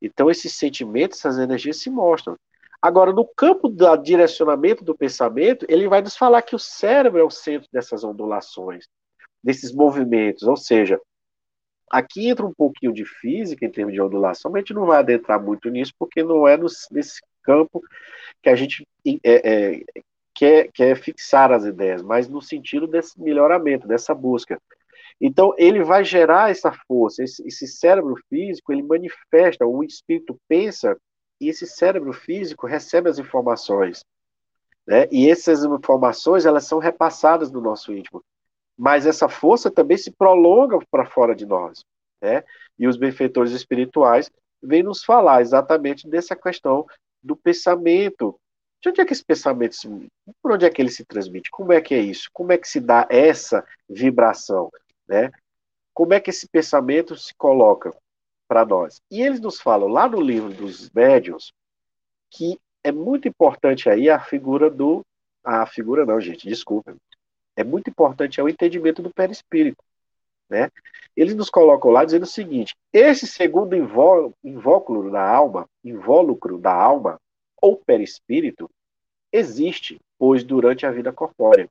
[0.00, 2.36] Então, esses sentimentos, essas energias se mostram.
[2.80, 7.24] Agora, no campo do direcionamento do pensamento, ele vai nos falar que o cérebro é
[7.24, 8.86] o centro dessas ondulações,
[9.42, 10.44] desses movimentos.
[10.44, 11.00] Ou seja,
[11.90, 14.98] aqui entra um pouquinho de física em termos de ondulação, mas a gente não vai
[14.98, 17.82] adentrar muito nisso, porque não é no, nesse campo
[18.42, 19.82] que a gente é, é,
[20.32, 24.60] quer, quer fixar as ideias, mas no sentido desse melhoramento, dessa busca.
[25.20, 30.96] Então, ele vai gerar essa força, esse, esse cérebro físico, ele manifesta, o espírito pensa,
[31.40, 34.04] e esse cérebro físico recebe as informações.
[34.86, 35.06] Né?
[35.10, 38.22] E essas informações, elas são repassadas no nosso íntimo.
[38.76, 41.84] Mas essa força também se prolonga para fora de nós.
[42.22, 42.44] Né?
[42.78, 44.30] E os benfeitores espirituais
[44.62, 46.86] vêm nos falar exatamente dessa questão
[47.22, 48.38] do pensamento.
[48.80, 49.76] De onde é que esse pensamento,
[50.40, 51.50] por onde é que ele se transmite?
[51.50, 52.30] Como é que é isso?
[52.32, 54.70] Como é que se dá essa vibração?
[55.08, 55.32] Né?
[55.94, 57.92] Como é que esse pensamento se coloca
[58.46, 59.00] para nós?
[59.10, 61.52] E eles nos falam lá no livro dos médiuns
[62.30, 65.04] que é muito importante aí a figura do.
[65.42, 66.94] A figura não, gente, desculpa.
[67.56, 69.82] É muito importante é o entendimento do perispírito.
[70.48, 70.70] Né?
[71.16, 77.18] Eles nos colocam lá dizendo o seguinte: esse segundo invólucro da alma, invólucro da alma,
[77.60, 78.70] ou perispírito,
[79.32, 81.68] existe, pois durante a vida corpórea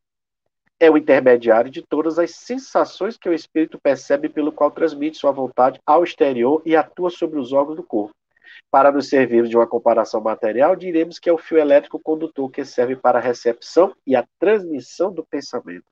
[0.80, 5.32] é o intermediário de todas as sensações que o espírito percebe pelo qual transmite sua
[5.32, 8.14] vontade ao exterior e atua sobre os órgãos do corpo.
[8.70, 12.66] Para nos servir de uma comparação material, diremos que é o fio elétrico condutor que
[12.66, 15.86] serve para a recepção e a transmissão do pensamento.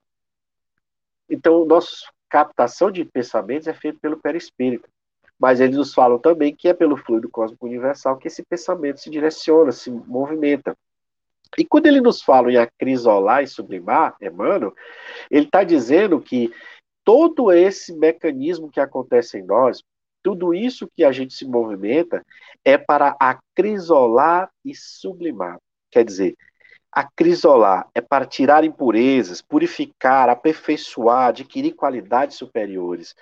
[1.28, 4.88] Então, nossa captação de pensamentos é feita pelo perispírito.
[5.38, 9.10] Mas eles nos falam também que é pelo fluido cósmico universal que esse pensamento se
[9.10, 10.76] direciona, se movimenta.
[11.58, 14.74] E quando ele nos fala em acrisolar e sublimar, Emmanuel,
[15.30, 16.52] ele está dizendo que
[17.04, 19.82] todo esse mecanismo que acontece em nós,
[20.22, 22.22] tudo isso que a gente se movimenta,
[22.64, 25.58] é para acrisolar e sublimar.
[25.90, 26.36] Quer dizer,
[26.90, 33.14] acrisolar é para tirar impurezas, purificar, aperfeiçoar, adquirir qualidades superiores.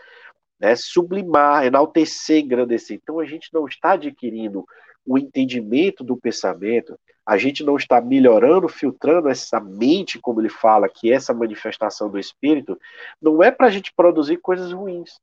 [0.59, 0.74] Né?
[0.76, 2.99] Sublimar, enaltecer, engrandecer.
[3.03, 4.64] Então a gente não está adquirindo
[5.05, 10.88] o entendimento do pensamento, a gente não está melhorando, filtrando essa mente, como ele fala,
[10.88, 12.78] que essa manifestação do espírito,
[13.20, 15.18] não é para a gente produzir coisas ruins.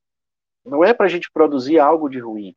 [0.66, 2.56] Não é para a gente produzir algo de ruim.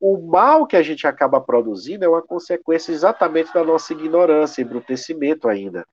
[0.00, 5.48] O mal que a gente acaba produzindo é uma consequência exatamente da nossa ignorância, embrutecimento
[5.48, 5.86] ainda.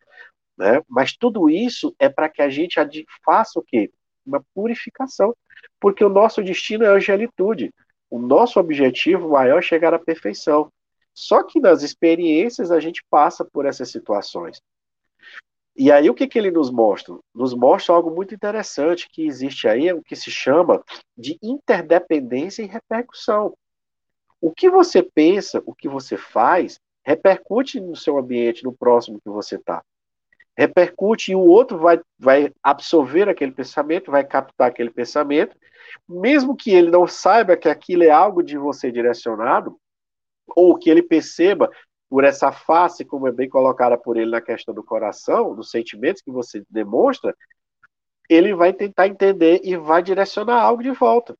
[0.57, 0.81] Né?
[0.87, 2.77] Mas tudo isso é para que a gente
[3.23, 3.91] faça o quê?
[4.25, 5.35] Uma purificação.
[5.79, 7.73] Porque o nosso destino é a angelitude.
[8.09, 10.71] O nosso objetivo maior é chegar à perfeição.
[11.13, 14.61] Só que nas experiências a gente passa por essas situações.
[15.75, 17.17] E aí o que, que ele nos mostra?
[17.33, 20.83] Nos mostra algo muito interessante que existe aí, o que se chama
[21.17, 23.55] de interdependência e repercussão.
[24.39, 29.29] O que você pensa, o que você faz, repercute no seu ambiente, no próximo que
[29.29, 29.83] você está.
[30.57, 35.55] Repercute e o outro vai, vai absorver aquele pensamento, vai captar aquele pensamento,
[36.07, 39.79] mesmo que ele não saiba que aquilo é algo de você direcionado,
[40.55, 41.69] ou que ele perceba
[42.09, 46.21] por essa face, como é bem colocada por ele na questão do coração, dos sentimentos
[46.21, 47.35] que você demonstra,
[48.29, 51.35] ele vai tentar entender e vai direcionar algo de volta.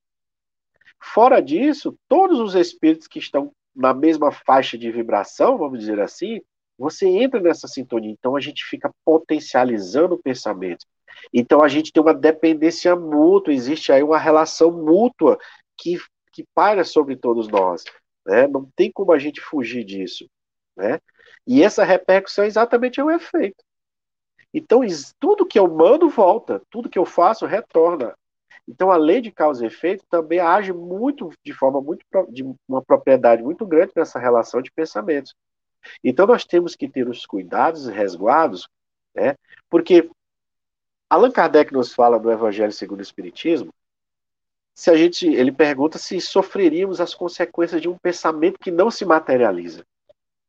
[1.01, 6.41] Fora disso, todos os espíritos que estão na mesma faixa de vibração, vamos dizer assim,
[6.77, 8.11] você entra nessa sintonia.
[8.11, 10.85] Então a gente fica potencializando o pensamento.
[11.33, 15.37] Então a gente tem uma dependência mútua, existe aí uma relação mútua
[15.77, 15.97] que,
[16.31, 17.83] que paira sobre todos nós.
[18.25, 18.47] Né?
[18.47, 20.29] Não tem como a gente fugir disso.
[20.75, 20.99] Né?
[21.45, 23.63] E essa repercussão é exatamente o efeito.
[24.53, 24.81] Então,
[25.19, 28.15] tudo que eu mando volta, tudo que eu faço retorna.
[28.67, 32.81] Então, a lei de causa e efeito também age muito, de forma muito, de uma
[32.81, 35.33] propriedade muito grande nessa relação de pensamentos.
[36.03, 38.67] Então, nós temos que ter os cuidados e resguardos,
[39.15, 39.35] né?
[39.69, 40.09] porque
[41.09, 43.73] Allan Kardec nos fala no Evangelho segundo o Espiritismo
[44.73, 49.05] se a gente, ele pergunta se sofreríamos as consequências de um pensamento que não se
[49.05, 49.85] materializa,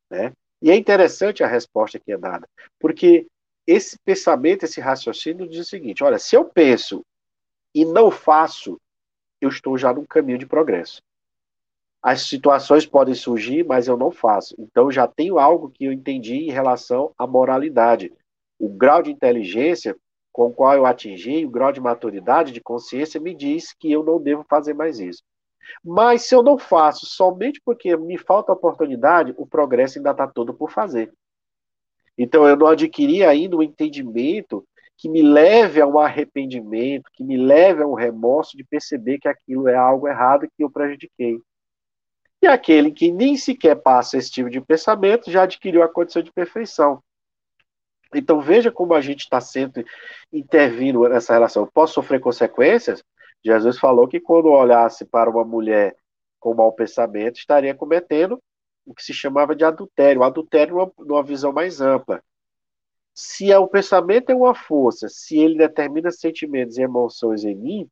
[0.09, 0.31] né?
[0.61, 2.47] E é interessante a resposta que é dada,
[2.79, 3.27] porque
[3.67, 7.05] esse pensamento, esse raciocínio diz o seguinte: olha, se eu penso
[7.73, 8.79] e não faço,
[9.41, 11.01] eu estou já num caminho de progresso.
[12.01, 14.55] As situações podem surgir, mas eu não faço.
[14.59, 18.11] Então já tenho algo que eu entendi em relação à moralidade.
[18.59, 19.95] O grau de inteligência
[20.33, 24.03] com o qual eu atingi, o grau de maturidade, de consciência, me diz que eu
[24.03, 25.23] não devo fazer mais isso.
[25.85, 30.53] Mas se eu não faço somente porque me falta oportunidade, o progresso ainda está todo
[30.53, 31.13] por fazer.
[32.17, 34.65] Então eu não adquiri ainda um entendimento
[34.97, 39.27] que me leve a um arrependimento, que me leve a um remorso de perceber que
[39.27, 41.39] aquilo é algo errado que eu prejudiquei.
[42.41, 46.31] E aquele que nem sequer passa esse tipo de pensamento já adquiriu a condição de
[46.31, 47.01] perfeição.
[48.17, 49.85] Então veja como a gente está sempre
[50.31, 51.63] intervindo nessa relação.
[51.63, 53.03] Eu posso sofrer consequências?
[53.43, 55.95] Jesus falou que quando olhasse para uma mulher
[56.39, 58.39] com mau pensamento, estaria cometendo
[58.85, 60.23] o que se chamava de adultério.
[60.23, 62.21] Adultério numa, numa visão mais ampla.
[63.13, 67.89] Se é, o pensamento é uma força, se ele determina sentimentos e emoções em mim,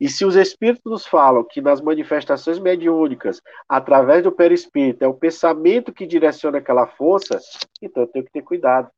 [0.00, 5.14] e se os espíritos nos falam que nas manifestações mediúnicas, através do perispírito, é o
[5.14, 7.40] pensamento que direciona aquela força,
[7.82, 8.90] então eu tenho que ter cuidado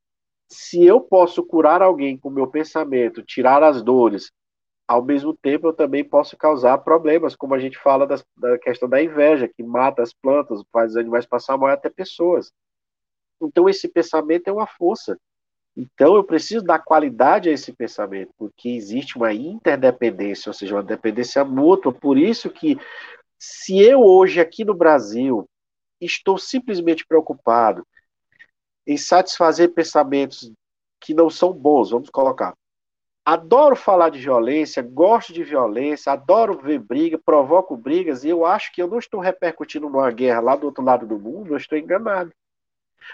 [0.49, 4.33] se eu posso curar alguém com meu pensamento, tirar as dores,
[4.87, 8.89] ao mesmo tempo eu também posso causar problemas, como a gente fala das, da questão
[8.89, 12.51] da inveja, que mata as plantas, faz os animais passar mal até pessoas.
[13.41, 15.19] Então esse pensamento é uma força.
[15.77, 20.83] Então eu preciso dar qualidade a esse pensamento, porque existe uma interdependência, ou seja, uma
[20.83, 21.93] dependência mútua.
[21.93, 22.79] Por isso que
[23.39, 25.47] se eu hoje aqui no Brasil
[26.01, 27.87] estou simplesmente preocupado
[28.89, 30.51] em satisfazer pensamentos
[30.99, 32.55] que não são bons, vamos colocar.
[33.23, 38.73] Adoro falar de violência, gosto de violência, adoro ver briga, provoco brigas, e eu acho
[38.73, 41.77] que eu não estou repercutindo numa guerra lá do outro lado do mundo, eu estou
[41.77, 42.33] enganado.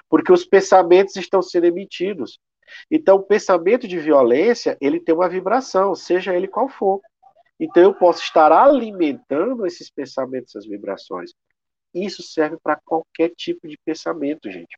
[0.09, 2.39] Porque os pensamentos estão sendo emitidos.
[2.89, 7.01] Então, o pensamento de violência, ele tem uma vibração, seja ele qual for.
[7.59, 11.33] Então, eu posso estar alimentando esses pensamentos, essas vibrações.
[11.93, 14.77] Isso serve para qualquer tipo de pensamento, gente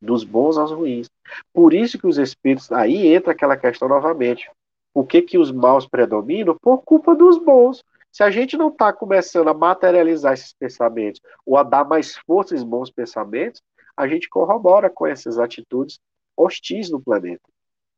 [0.00, 1.08] dos bons aos ruins.
[1.52, 4.50] Por isso que os espíritos, aí entra aquela questão novamente.
[4.92, 6.56] Por que, que os maus predominam?
[6.60, 7.84] Por culpa dos bons.
[8.10, 12.54] Se a gente não está começando a materializar esses pensamentos ou a dar mais força
[12.54, 13.62] aos bons pensamentos,
[13.96, 16.00] a gente corrobora com essas atitudes
[16.36, 17.42] hostis no planeta.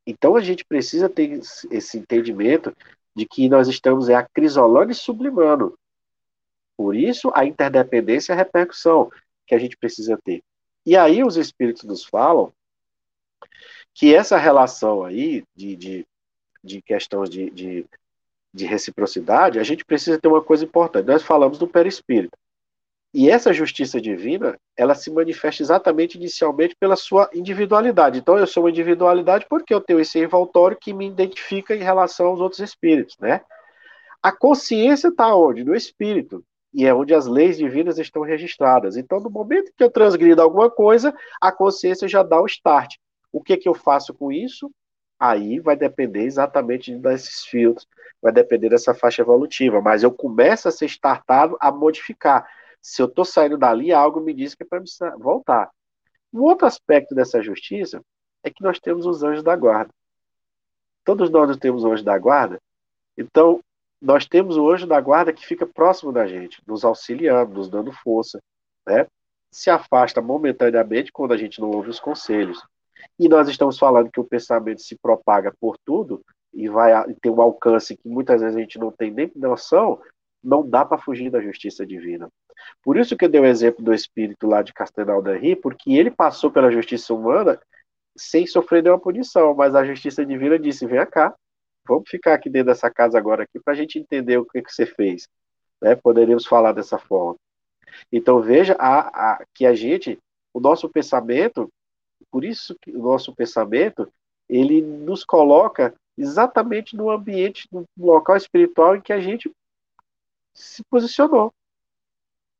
[0.06, 1.40] Então a gente precisa ter
[1.70, 2.74] esse entendimento
[3.14, 5.78] de que nós estamos é, acrisolando e sublimando.
[6.76, 9.10] Por isso, a interdependência e a repercussão
[9.46, 10.42] que a gente precisa ter.
[10.90, 12.52] E aí os espíritos nos falam
[13.94, 16.06] que essa relação aí de, de,
[16.64, 17.86] de questões de, de,
[18.52, 21.06] de reciprocidade, a gente precisa ter uma coisa importante.
[21.06, 22.36] Nós falamos do perispírito.
[23.14, 28.18] E essa justiça divina, ela se manifesta exatamente inicialmente pela sua individualidade.
[28.18, 32.26] Então, eu sou uma individualidade porque eu tenho esse envoltório que me identifica em relação
[32.26, 33.42] aos outros espíritos, né?
[34.20, 35.62] A consciência está onde?
[35.62, 38.96] No espírito e é onde as leis divinas estão registradas.
[38.96, 42.96] Então, no momento que eu transgrido alguma coisa, a consciência já dá o start.
[43.32, 44.70] O que, que eu faço com isso?
[45.18, 47.86] Aí vai depender exatamente desses filtros,
[48.22, 52.48] vai depender dessa faixa evolutiva, mas eu começo a ser startado a modificar.
[52.80, 54.82] Se eu estou saindo dali, algo me diz que é para
[55.18, 55.70] voltar.
[56.32, 58.02] Um outro aspecto dessa justiça
[58.42, 59.92] é que nós temos os anjos da guarda.
[61.04, 62.60] Todos nós temos o anjo da guarda,
[63.18, 63.60] então
[64.00, 67.92] nós temos o anjo da guarda que fica próximo da gente, nos auxiliando, nos dando
[67.92, 68.40] força,
[68.86, 69.06] né?
[69.52, 72.64] Se afasta momentaneamente quando a gente não ouve os conselhos.
[73.18, 76.22] E nós estamos falando que o pensamento se propaga por tudo
[76.52, 80.00] e vai ter um alcance que muitas vezes a gente não tem nem noção,
[80.42, 82.28] não dá para fugir da justiça divina.
[82.82, 86.10] Por isso que eu dei o exemplo do espírito lá de Castelnau da porque ele
[86.10, 87.60] passou pela justiça humana
[88.16, 91.34] sem sofrer nenhuma punição, mas a justiça divina disse: vem cá,
[91.86, 94.72] vamos ficar aqui dentro dessa casa agora aqui para a gente entender o que, que
[94.72, 95.28] você fez.
[95.80, 95.94] Né?
[95.96, 97.36] Poderíamos falar dessa forma.
[98.12, 100.18] Então veja a, a, que a gente,
[100.52, 101.68] o nosso pensamento,
[102.30, 104.10] por isso que o nosso pensamento,
[104.48, 109.50] ele nos coloca exatamente no ambiente, no local espiritual em que a gente
[110.54, 111.52] se posicionou.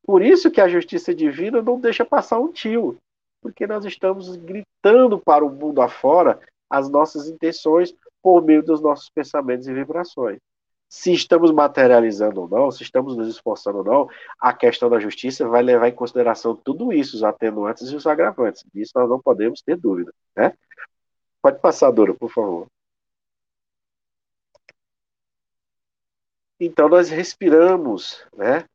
[0.05, 2.97] Por isso que a justiça divina não deixa passar um tio,
[3.41, 9.09] porque nós estamos gritando para o mundo afora as nossas intenções por meio dos nossos
[9.11, 10.39] pensamentos e vibrações.
[10.89, 14.09] Se estamos materializando ou não, se estamos nos esforçando ou não,
[14.41, 18.65] a questão da justiça vai levar em consideração tudo isso, os atenuantes e os agravantes.
[18.75, 20.13] Disso nós não podemos ter dúvida.
[20.37, 20.53] Né?
[21.41, 22.67] Pode passar, Dora, por favor.
[26.59, 28.67] Então nós respiramos, né?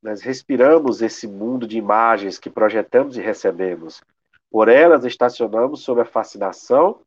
[0.00, 4.00] Nós respiramos esse mundo de imagens que projetamos e recebemos.
[4.50, 7.02] Por elas estacionamos sob a fascinação.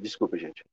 [0.00, 0.64] Desculpa, gente.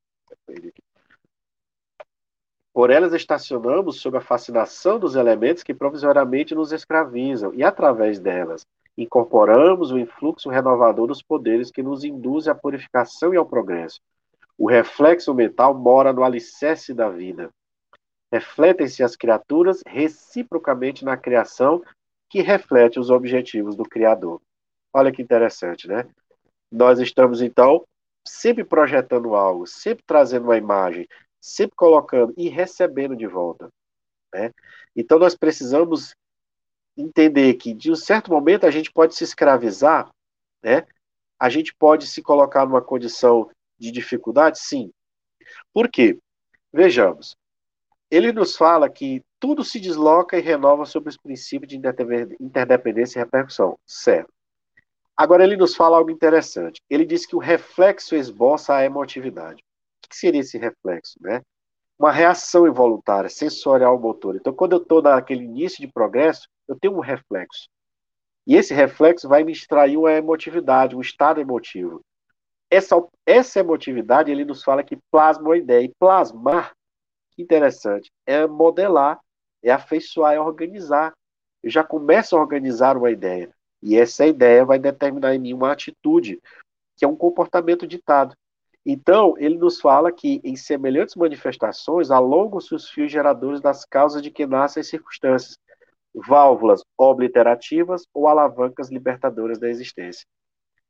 [2.73, 8.65] Por elas estacionamos sob a fascinação dos elementos que provisoriamente nos escravizam, e através delas
[8.97, 13.99] incorporamos o influxo renovador dos poderes que nos induz à purificação e ao progresso.
[14.57, 17.49] O reflexo mental mora no alicerce da vida.
[18.32, 21.84] Refletem-se as criaturas reciprocamente na criação
[22.30, 24.41] que reflete os objetivos do Criador.
[24.93, 26.07] Olha que interessante, né?
[26.71, 27.86] Nós estamos, então,
[28.28, 31.07] sempre projetando algo, sempre trazendo uma imagem,
[31.39, 33.69] sempre colocando e recebendo de volta.
[34.34, 34.51] Né?
[34.95, 36.15] Então, nós precisamos
[36.95, 40.09] entender que, de um certo momento, a gente pode se escravizar,
[40.63, 40.86] né?
[41.39, 44.91] a gente pode se colocar numa condição de dificuldade, sim.
[45.73, 46.19] Por quê?
[46.73, 47.38] Vejamos,
[48.09, 51.78] ele nos fala que tudo se desloca e renova sobre os princípios de
[52.39, 53.78] interdependência e repercussão.
[53.86, 54.32] Certo.
[55.18, 56.80] Agora ele nos fala algo interessante.
[56.88, 59.63] Ele diz que o reflexo esboça a emotividade.
[60.05, 61.18] O que seria esse reflexo?
[61.20, 61.41] Né?
[61.97, 64.36] Uma reação involuntária, sensorial motor.
[64.36, 67.68] Então, quando eu estou naquele início de progresso, eu tenho um reflexo.
[68.45, 71.99] E esse reflexo vai me extrair uma emotividade, um estado emotivo.
[72.70, 72.95] Essa,
[73.26, 75.86] essa emotividade, ele nos fala que plasma uma ideia.
[75.86, 76.74] E plasmar
[77.38, 78.11] interessante.
[78.26, 79.20] É modelar,
[79.63, 81.11] é afeiçoar, é organizar.
[81.63, 83.51] Eu já começo a organizar uma ideia.
[83.88, 86.41] E essa ideia vai determinar em mim uma atitude,
[86.97, 88.35] que é um comportamento ditado.
[88.85, 94.29] Então, ele nos fala que, em semelhantes manifestações, alongam-se os fios geradores das causas de
[94.29, 95.57] que nascem as circunstâncias,
[96.13, 100.25] válvulas obliterativas ou alavancas libertadoras da existência.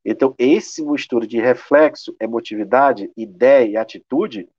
[0.03, 4.49] Então, esse mistura de reflexo, emotividade, ideia e atitude,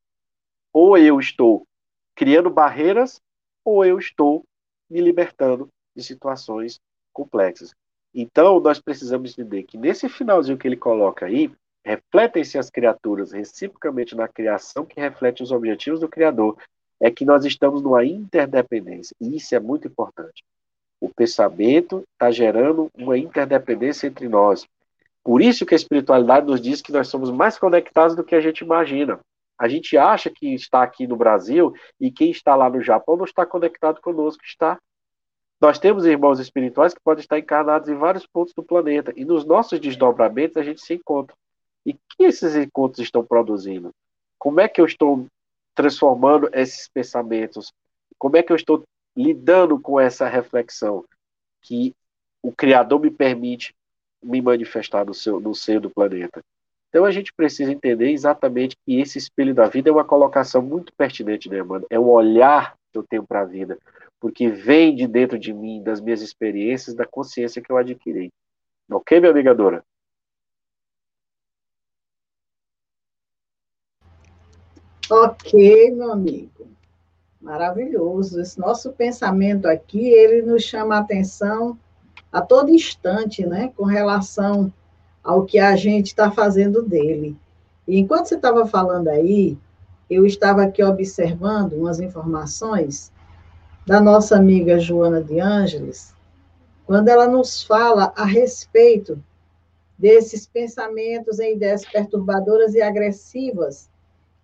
[0.72, 1.66] ou eu estou
[2.14, 3.20] criando barreiras
[3.64, 4.45] ou eu estou
[4.89, 6.78] me libertando de situações
[7.12, 7.74] complexas.
[8.15, 11.51] Então, nós precisamos entender que nesse finalzinho que ele coloca aí,
[11.85, 16.57] refletem-se as criaturas reciprocamente na criação que reflete os objetivos do Criador,
[17.01, 19.15] é que nós estamos numa interdependência.
[19.21, 20.43] E isso é muito importante.
[21.01, 24.67] O pensamento está gerando uma interdependência entre nós.
[25.23, 28.41] Por isso que a espiritualidade nos diz que nós somos mais conectados do que a
[28.41, 29.21] gente imagina.
[29.59, 33.25] A gente acha que está aqui no Brasil e quem está lá no Japão não
[33.25, 34.79] está conectado conosco, está.
[35.61, 39.45] Nós temos irmãos espirituais que podem estar encarnados em vários pontos do planeta e nos
[39.45, 41.35] nossos desdobramentos a gente se encontra.
[41.85, 43.91] E que esses encontros estão produzindo?
[44.39, 45.27] Como é que eu estou
[45.75, 47.73] transformando esses pensamentos?
[48.19, 48.85] Como é que eu estou
[49.17, 51.05] lidando com essa reflexão
[51.63, 51.93] que
[52.41, 53.75] o Criador me permite
[54.23, 56.41] me manifestar no, seu, no seio do planeta?
[56.89, 60.93] Então a gente precisa entender exatamente que esse espelho da vida é uma colocação muito
[60.95, 61.85] pertinente, né, mano?
[61.91, 63.77] É um olhar que eu tenho para a vida,
[64.21, 68.33] porque vem de dentro de mim, das minhas experiências, da consciência que eu adquiri.
[68.91, 69.85] Ok, minha amiga Dora?
[75.11, 76.69] Ok, meu amigo.
[77.41, 78.41] Maravilhoso.
[78.41, 81.79] Esse nosso pensamento aqui, ele nos chama a atenção
[82.31, 84.73] a todo instante, né, com relação
[85.23, 87.37] ao que a gente está fazendo dele.
[87.87, 89.57] E enquanto você estava falando aí,
[90.11, 93.12] eu estava aqui observando umas informações
[93.89, 96.14] da nossa amiga Joana de Ângeles,
[96.84, 99.18] quando ela nos fala a respeito
[99.97, 103.89] desses pensamentos e ideias perturbadoras e agressivas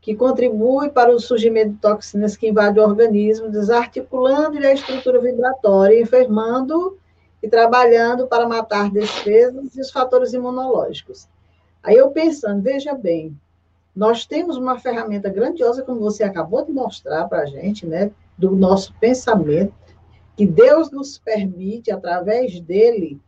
[0.00, 6.00] que contribuem para o surgimento de toxinas que invadem o organismo, desarticulando a estrutura vibratória,
[6.00, 6.96] enfermando
[7.42, 11.28] e trabalhando para matar defesas e os fatores imunológicos.
[11.82, 13.38] Aí eu pensando, veja bem,
[13.94, 18.54] nós temos uma ferramenta grandiosa, como você acabou de mostrar para a gente, né, do
[18.56, 19.74] nosso pensamento,
[20.36, 23.20] que Deus nos permite, através dele,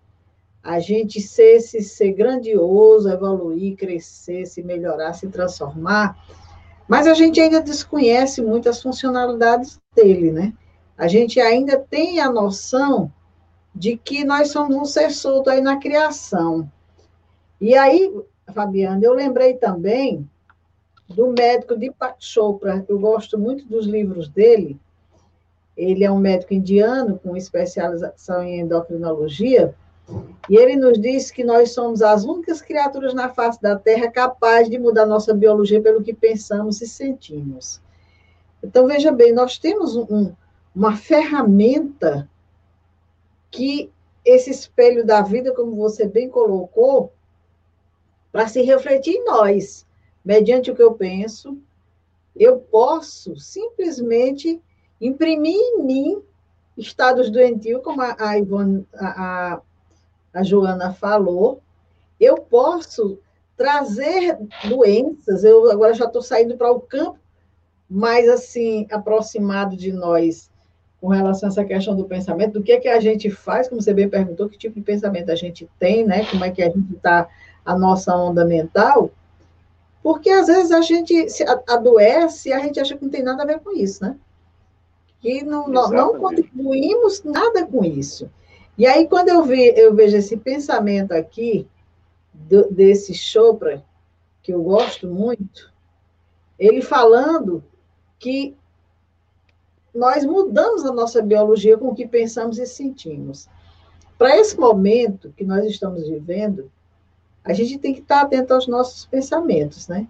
[0.62, 6.16] a gente ser esse ser grandioso, evoluir, crescer, se melhorar, se transformar,
[6.88, 10.52] mas a gente ainda desconhece muitas funcionalidades dele, né?
[10.98, 13.12] A gente ainda tem a noção
[13.74, 16.70] de que nós somos um ser solto aí na criação.
[17.60, 18.12] E aí,
[18.52, 20.28] Fabiana, eu lembrei também
[21.08, 24.80] do médico Deepak Chopra, eu gosto muito dos livros dele.
[25.76, 29.74] Ele é um médico indiano com especialização em endocrinologia,
[30.48, 34.70] e ele nos diz que nós somos as únicas criaturas na face da Terra capazes
[34.70, 37.80] de mudar nossa biologia pelo que pensamos e sentimos.
[38.62, 40.32] Então, veja bem, nós temos um,
[40.74, 42.28] uma ferramenta
[43.50, 43.90] que
[44.24, 47.12] esse espelho da vida, como você bem colocou,
[48.30, 49.86] para se refletir em nós,
[50.24, 51.58] mediante o que eu penso,
[52.34, 54.60] eu posso simplesmente
[55.00, 56.22] imprimir em mim
[56.76, 59.60] estados doentios, como a, a, Ivone, a,
[60.34, 61.60] a, Joana falou,
[62.20, 63.18] eu posso
[63.56, 64.38] trazer
[64.68, 67.18] doenças, eu agora já estou saindo para o campo
[67.88, 70.50] mais assim, aproximado de nós,
[71.00, 73.80] com relação a essa questão do pensamento, do que é que a gente faz, como
[73.80, 76.26] você bem perguntou, que tipo de pensamento a gente tem, né?
[76.26, 77.28] Como é que a gente está,
[77.64, 79.10] a nossa onda mental,
[80.02, 83.42] porque às vezes a gente se adoece e a gente acha que não tem nada
[83.42, 84.16] a ver com isso, né?
[85.20, 88.30] Que não, não contribuímos nada com isso.
[88.78, 91.66] E aí, quando eu, vi, eu vejo esse pensamento aqui,
[92.32, 93.82] do, desse Chopra,
[94.42, 95.72] que eu gosto muito,
[96.58, 97.64] ele falando
[98.18, 98.56] que
[99.94, 103.48] nós mudamos a nossa biologia com o que pensamos e sentimos.
[104.18, 106.70] Para esse momento que nós estamos vivendo,
[107.42, 110.06] a gente tem que estar atento aos nossos pensamentos, né?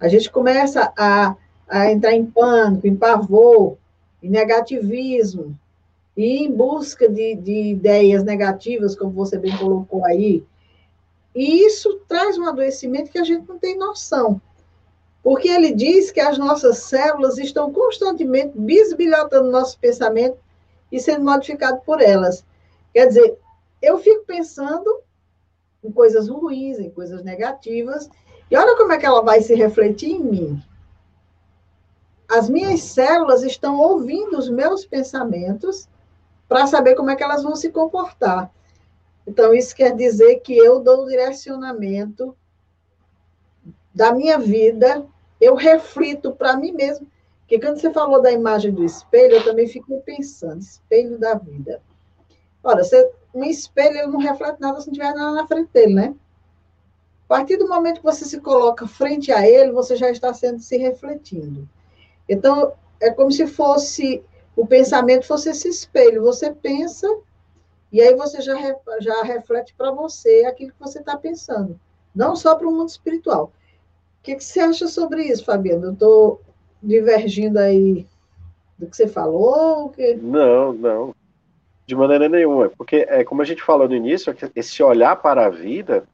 [0.00, 1.36] A gente começa a,
[1.68, 3.76] a entrar em pânico, em pavor,
[4.24, 5.54] em negativismo,
[6.16, 10.44] e em busca de, de ideias negativas, como você bem colocou aí.
[11.34, 14.40] E isso traz um adoecimento que a gente não tem noção.
[15.22, 20.38] Porque ele diz que as nossas células estão constantemente bisbilhotando nosso pensamento
[20.90, 22.44] e sendo modificado por elas.
[22.92, 23.36] Quer dizer,
[23.82, 25.00] eu fico pensando
[25.82, 28.08] em coisas ruins, em coisas negativas,
[28.50, 30.62] e olha como é que ela vai se refletir em mim.
[32.30, 35.88] As minhas células estão ouvindo os meus pensamentos
[36.48, 38.50] para saber como é que elas vão se comportar.
[39.26, 42.36] Então, isso quer dizer que eu dou o direcionamento
[43.94, 45.06] da minha vida
[45.44, 47.06] eu reflito para mim mesmo.
[47.40, 51.82] Porque quando você falou da imagem do espelho, eu também fico pensando, espelho da vida.
[52.62, 56.14] Ora, você, um espelho não reflete nada se não tiver nada na frente dele, né?
[57.26, 60.60] A partir do momento que você se coloca frente a ele, você já está sendo
[60.60, 61.68] se refletindo.
[62.28, 64.22] Então, é como se fosse
[64.56, 66.22] o pensamento fosse esse espelho.
[66.22, 67.08] Você pensa
[67.90, 68.54] e aí você já,
[69.00, 71.78] já reflete para você aquilo que você está pensando.
[72.14, 73.52] Não só para o mundo espiritual
[74.24, 75.84] que, que você acha sobre isso, Fabiano?
[75.84, 76.40] Eu estou
[76.82, 78.06] divergindo aí
[78.78, 79.90] do que você falou?
[79.90, 80.14] Que...
[80.14, 81.14] Não, não.
[81.86, 82.70] De maneira nenhuma.
[82.70, 86.04] Porque, é, como a gente falou no início, é esse olhar para a vida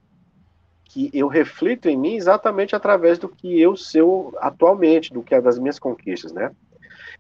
[0.91, 5.41] que eu reflito em mim exatamente através do que eu sou atualmente, do que é
[5.41, 6.51] das minhas conquistas, né?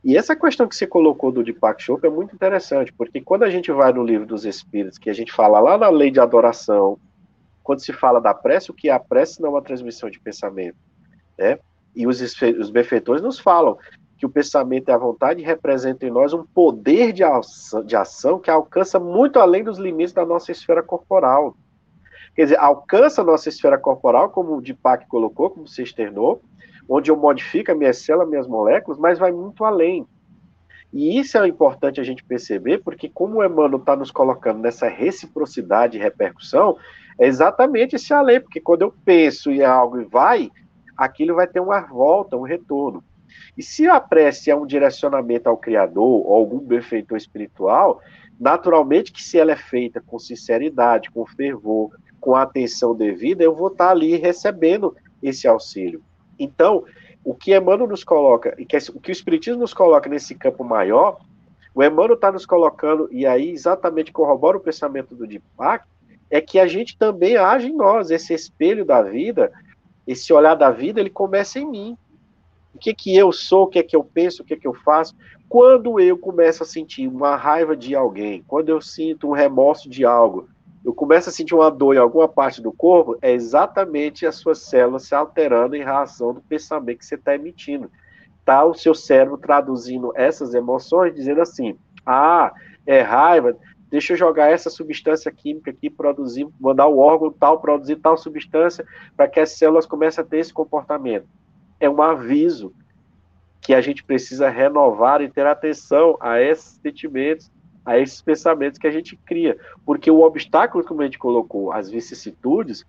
[0.02, 3.50] E essa questão que você colocou do Deepak Chopra é muito interessante, porque quando a
[3.50, 6.98] gente vai no livro dos Espíritos, que a gente fala lá na lei de adoração,
[7.62, 10.18] quando se fala da prece, o que é a prece não é uma transmissão de
[10.18, 10.76] pensamento,
[11.38, 11.56] né?
[11.94, 13.78] E os, os benfeitores nos falam
[14.18, 18.40] que o pensamento e a vontade representam em nós um poder de ação, de ação
[18.40, 21.54] que alcança muito além dos limites da nossa esfera corporal.
[22.40, 26.40] Quer dizer, alcança a nossa esfera corporal, como o Deepak colocou, como você externou,
[26.88, 30.06] onde eu modifico minhas células, minhas moléculas, mas vai muito além.
[30.90, 34.88] E isso é importante a gente perceber, porque como o Emmanuel está nos colocando nessa
[34.88, 36.78] reciprocidade e repercussão,
[37.18, 40.50] é exatamente esse além, porque quando eu penso em algo e vai,
[40.96, 43.04] aquilo vai ter uma volta, um retorno.
[43.54, 48.00] E se a prece é um direcionamento ao Criador ou algum benfeitor espiritual,
[48.40, 51.90] naturalmente que se ela é feita com sinceridade, com fervor,
[52.20, 56.02] com a atenção devida, eu vou estar tá ali recebendo esse auxílio.
[56.38, 56.84] Então,
[57.24, 60.64] o que Emmanuel nos coloca, e que, o que o Espiritismo nos coloca nesse campo
[60.64, 61.18] maior,
[61.74, 65.84] o Emmanuel está nos colocando, e aí exatamente corrobora o pensamento do Deepak,
[66.30, 69.52] é que a gente também age em nós, esse espelho da vida,
[70.06, 71.98] esse olhar da vida, ele começa em mim.
[72.74, 74.66] O que que eu sou, o que é que eu penso, o que é que
[74.66, 75.14] eu faço.
[75.48, 80.04] Quando eu começo a sentir uma raiva de alguém, quando eu sinto um remorso de
[80.04, 80.48] algo,
[80.84, 84.60] eu começo a sentir uma dor em alguma parte do corpo, é exatamente as suas
[84.60, 87.90] células se alterando em razão do pensamento que você está emitindo.
[88.38, 92.52] Está o seu cérebro traduzindo essas emoções, dizendo assim: ah,
[92.86, 93.56] é raiva,
[93.90, 98.84] deixa eu jogar essa substância química aqui, produzir, mandar o órgão tal produzir tal substância,
[99.14, 101.28] para que as células comecem a ter esse comportamento.
[101.78, 102.74] É um aviso
[103.60, 107.52] que a gente precisa renovar e ter atenção a esses sentimentos
[107.84, 109.56] a esses pensamentos que a gente cria.
[109.84, 112.84] Porque o obstáculo, como a gente colocou, as vicissitudes,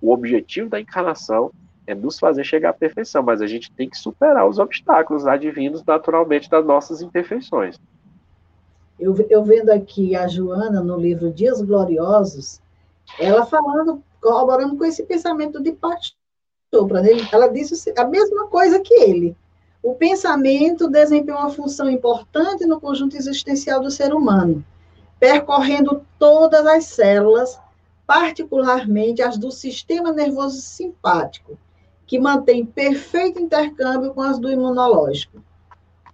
[0.00, 1.50] o objetivo da encarnação
[1.86, 5.84] é nos fazer chegar à perfeição, mas a gente tem que superar os obstáculos advindos
[5.84, 7.78] naturalmente das nossas imperfeições.
[8.98, 12.60] Eu, eu vendo aqui a Joana no livro Dias Gloriosos,
[13.18, 16.14] ela falando, corroborando com esse pensamento de Pacho,
[17.32, 19.36] ela disse a mesma coisa que ele.
[19.86, 24.64] O pensamento desempenha uma função importante no conjunto existencial do ser humano,
[25.20, 27.56] percorrendo todas as células,
[28.04, 31.56] particularmente as do sistema nervoso simpático,
[32.04, 35.40] que mantém perfeito intercâmbio com as do imunológico.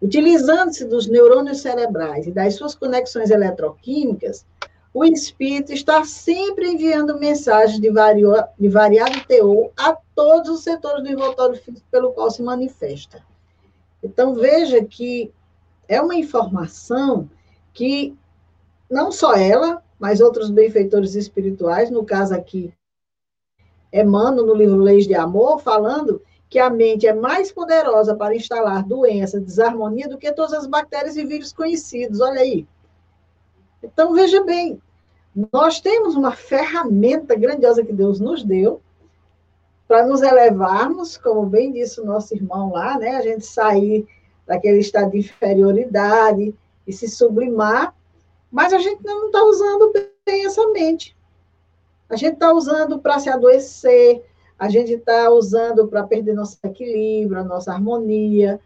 [0.03, 4.45] Utilizando-se dos neurônios cerebrais e das suas conexões eletroquímicas,
[4.93, 11.03] o espírito está sempre enviando mensagens de, vario, de variado teor a todos os setores
[11.03, 13.32] do envoltório físico pelo qual se manifesta.
[14.03, 15.33] Então, veja que
[15.89, 17.29] é uma informação
[17.73, 18.17] que
[18.91, 22.73] não só ela, mas outros benfeitores espirituais, no caso aqui,
[23.93, 28.83] Emmanuel, no livro Leis de Amor, falando que a mente é mais poderosa para instalar
[28.83, 32.21] doença, desarmonia, do que todas as bactérias e vírus conhecidos.
[32.21, 32.67] Olha aí.
[33.83, 34.81] Então, veja bem,
[35.53, 38.83] nós temos uma ferramenta grandiosa que Deus nos deu,
[39.93, 43.15] para nos elevarmos, como bem disse o nosso irmão lá, né?
[43.17, 44.09] A gente sair
[44.47, 46.55] daquele estado de inferioridade
[46.87, 47.95] e se sublimar,
[48.51, 49.93] mas a gente não está usando
[50.25, 51.15] bem essa mente.
[52.09, 54.25] A gente está usando para se adoecer,
[54.59, 58.59] a gente está usando para perder nosso equilíbrio, nossa harmonia,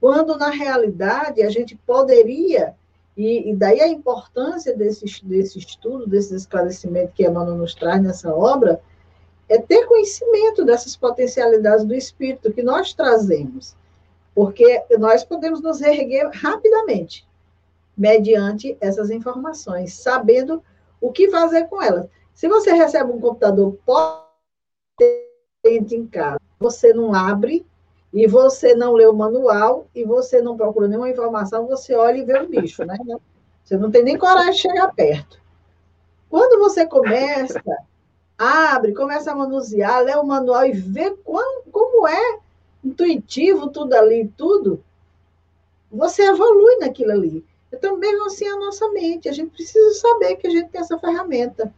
[0.00, 2.74] quando na realidade a gente poderia,
[3.16, 8.34] e, e daí a importância desse, desse estudo, desse esclarecimento que Emmanuel nos traz nessa
[8.34, 8.82] obra,
[9.48, 13.74] é ter conhecimento dessas potencialidades do espírito que nós trazemos,
[14.34, 17.26] porque nós podemos nos reerguer rapidamente,
[17.96, 20.62] mediante essas informações, sabendo
[21.00, 22.06] o que fazer com elas.
[22.34, 24.20] Se você recebe um computador potente
[25.92, 27.66] em casa, você não abre
[28.12, 32.24] e você não lê o manual e você não procura nenhuma informação, você olha e
[32.24, 32.96] vê o bicho, né?
[33.64, 35.40] Você não tem nem coragem de chegar perto.
[36.30, 37.60] Quando você começa
[38.38, 42.38] abre, começa a manusear, lê o manual e vê quão, como é
[42.84, 44.82] intuitivo tudo ali, tudo,
[45.90, 47.44] você evolui naquilo ali.
[47.72, 50.98] Então, mesmo assim, a nossa mente, a gente precisa saber que a gente tem essa
[50.98, 51.72] ferramenta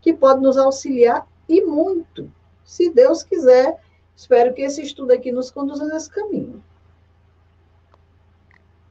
[0.00, 2.30] que pode nos auxiliar e muito.
[2.64, 3.78] Se Deus quiser,
[4.16, 6.62] espero que esse estudo aqui nos conduza nesse caminho.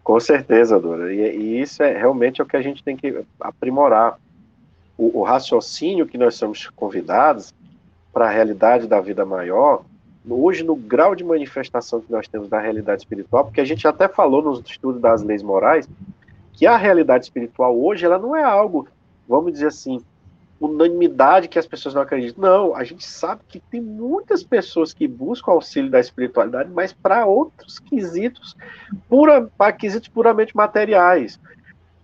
[0.03, 1.13] Com certeza, Dora.
[1.13, 4.19] E, e isso é realmente é o que a gente tem que aprimorar
[4.97, 7.53] o, o raciocínio que nós somos convidados
[8.11, 9.83] para a realidade da vida maior,
[10.29, 14.07] hoje no grau de manifestação que nós temos da realidade espiritual, porque a gente até
[14.07, 15.87] falou nos estudos das leis morais,
[16.53, 18.87] que a realidade espiritual hoje ela não é algo,
[19.27, 19.99] vamos dizer assim,
[20.59, 22.41] unanimidade que as pessoas não acreditam.
[22.41, 27.25] Não, a gente sabe que tem muitas pessoas que buscam auxílio da espiritualidade, mas para
[27.25, 28.55] outros quesitos,
[29.09, 31.39] pura, para quesitos puramente materiais,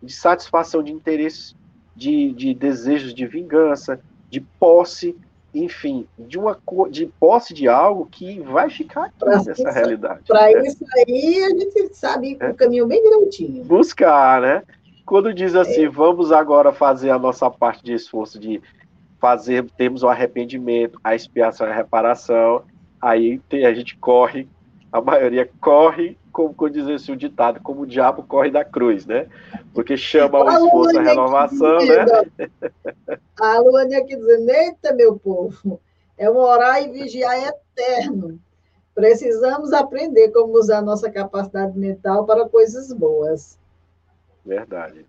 [0.01, 1.55] de satisfação de interesses
[1.99, 5.15] de, de desejos de vingança, de posse,
[5.53, 6.57] enfim, de uma
[6.89, 10.21] de posse de algo que vai ficar aqui pra nessa isso, realidade.
[10.25, 10.65] Para né?
[10.65, 12.49] isso aí a gente sabe é.
[12.49, 13.65] o caminho bem direitinho.
[13.65, 14.63] Buscar, né?
[15.05, 15.89] Quando diz assim, é.
[15.89, 18.61] vamos agora fazer a nossa parte de esforço de
[19.19, 22.63] fazer, temos o arrependimento, a expiação e a reparação,
[23.01, 24.47] aí a gente corre,
[24.91, 29.05] a maioria corre como, como diz esse o ditado, como o diabo corre da cruz,
[29.05, 29.27] né?
[29.73, 32.49] Porque chama o esforço a renovação, né?
[33.39, 35.79] A Luane aqui dizendo, eita, meu povo,
[36.17, 38.39] é um orar e vigiar eterno.
[38.95, 43.57] Precisamos aprender como usar nossa capacidade mental para coisas boas.
[44.45, 45.05] Verdade.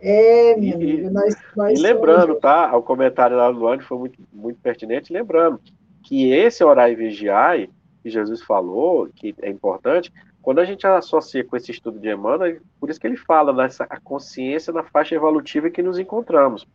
[0.00, 2.40] É, minha e, amiga, nós, nós E lembrando, somos...
[2.40, 2.76] tá?
[2.76, 5.60] O comentário do Luane foi muito, muito pertinente, lembrando
[6.04, 7.58] que esse orar e vigiar,
[8.02, 12.60] que Jesus falou, que é importante, quando a gente associa com esse estudo de Emmanuel,
[12.80, 16.66] por isso que ele fala nessa consciência na faixa evolutiva que nos encontramos.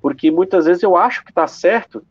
[0.00, 2.04] Porque muitas vezes eu acho que está certo,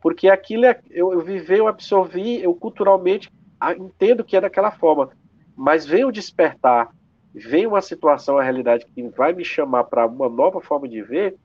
[0.00, 3.30] porque aquilo é, eu, eu vivi, eu absorvi, eu culturalmente
[3.78, 5.10] entendo que é daquela forma.
[5.54, 6.90] Mas vem o despertar,
[7.34, 11.36] vem uma situação, a realidade que vai me chamar para uma nova forma de ver,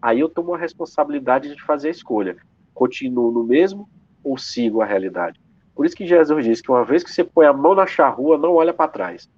[0.00, 2.36] aí eu tomo a responsabilidade de fazer a escolha.
[2.74, 3.88] Continuo no mesmo
[4.22, 5.40] ou sigo a realidade?
[5.78, 8.36] Por isso que Jesus diz que uma vez que você põe a mão na charrua,
[8.36, 9.30] não olha para trás.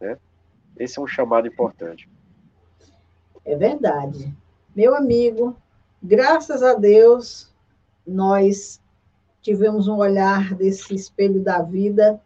[0.00, 0.16] Né?
[0.78, 2.08] Esse é um chamado importante.
[3.44, 4.34] É verdade.
[4.74, 5.54] Meu amigo,
[6.02, 7.52] graças a Deus,
[8.06, 8.80] nós
[9.42, 12.18] tivemos um olhar desse espelho da vida,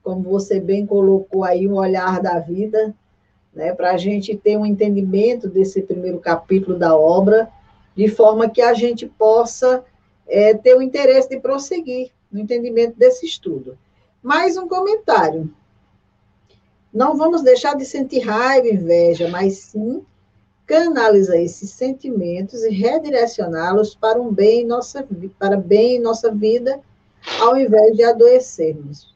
[0.00, 2.94] como você bem colocou aí, um olhar da vida,
[3.52, 7.50] né, para a gente ter um entendimento desse primeiro capítulo da obra,
[7.96, 9.84] de forma que a gente possa
[10.28, 13.78] é, ter o interesse de prosseguir no entendimento desse estudo.
[14.20, 15.48] Mais um comentário.
[16.92, 20.04] Não vamos deixar de sentir raiva, inveja, mas sim
[20.66, 25.06] canalizar esses sentimentos e redirecioná-los para um bem em nossa
[25.38, 26.80] para bem em nossa vida,
[27.40, 29.14] ao invés de adoecermos.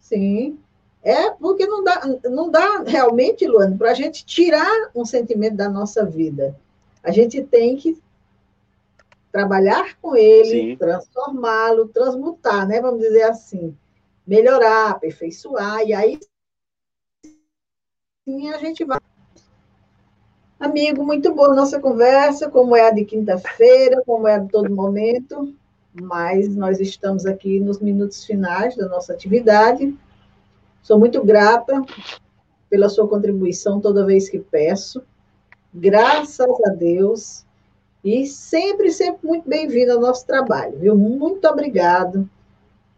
[0.00, 0.58] Sim,
[1.02, 5.68] é porque não dá, não dá realmente, Luana, para a gente tirar um sentimento da
[5.68, 6.54] nossa vida.
[7.02, 7.96] A gente tem que
[9.32, 12.80] trabalhar com ele, transformá-lo, transmutar, né?
[12.80, 13.76] Vamos dizer assim,
[14.26, 16.18] melhorar, aperfeiçoar, e aí
[18.24, 18.98] sim a gente vai
[20.60, 24.70] Amigo, muito boa nossa conversa, como é a de quinta-feira, como é a de todo
[24.70, 25.54] momento,
[26.02, 29.96] mas nós estamos aqui nos minutos finais da nossa atividade.
[30.82, 31.82] Sou muito grata
[32.68, 35.02] pela sua contribuição toda vez que peço.
[35.72, 37.46] Graças a Deus.
[38.02, 40.96] E sempre, sempre muito bem-vindo ao nosso trabalho, viu?
[40.96, 42.28] Muito obrigado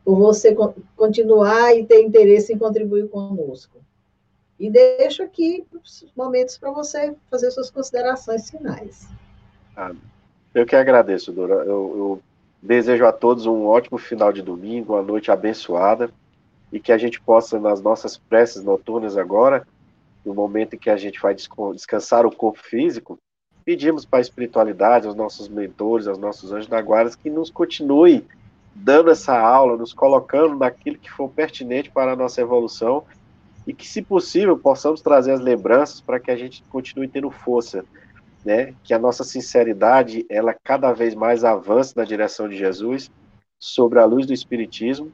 [0.05, 0.57] por você
[0.97, 3.79] continuar e ter interesse em contribuir conosco.
[4.59, 9.09] E deixo aqui os momentos para você fazer suas considerações finais.
[10.55, 11.55] Eu que agradeço, Dora.
[11.55, 12.23] Eu, eu,
[12.63, 16.11] desejo a todos um ótimo final de domingo, uma noite abençoada,
[16.71, 19.67] e que a gente possa, nas nossas preces noturnas agora,
[20.25, 23.19] no momento em que a gente vai descansar o corpo físico,
[23.63, 28.25] pedimos para a espiritualidade, aos nossos mentores, aos nossos anjos da guarda, que nos continue
[28.75, 33.05] dando essa aula, nos colocando naquilo que for pertinente para a nossa evolução
[33.67, 37.85] e que, se possível, possamos trazer as lembranças para que a gente continue tendo força,
[38.45, 38.75] né?
[38.83, 43.11] Que a nossa sinceridade, ela cada vez mais avance na direção de Jesus,
[43.59, 45.13] sobre a luz do Espiritismo,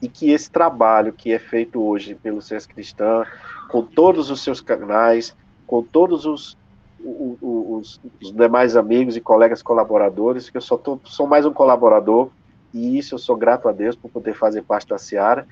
[0.00, 3.24] e que esse trabalho que é feito hoje pelo Ciência Cristã,
[3.68, 5.36] com todos os seus canais,
[5.66, 6.56] com todos os,
[7.04, 11.52] os, os, os demais amigos e colegas colaboradores, que eu só tô, sou mais um
[11.52, 12.30] colaborador,
[12.72, 15.46] e isso eu sou grato a Deus por poder fazer parte da Seara,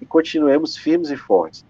[0.00, 1.64] e continuemos firmes e fortes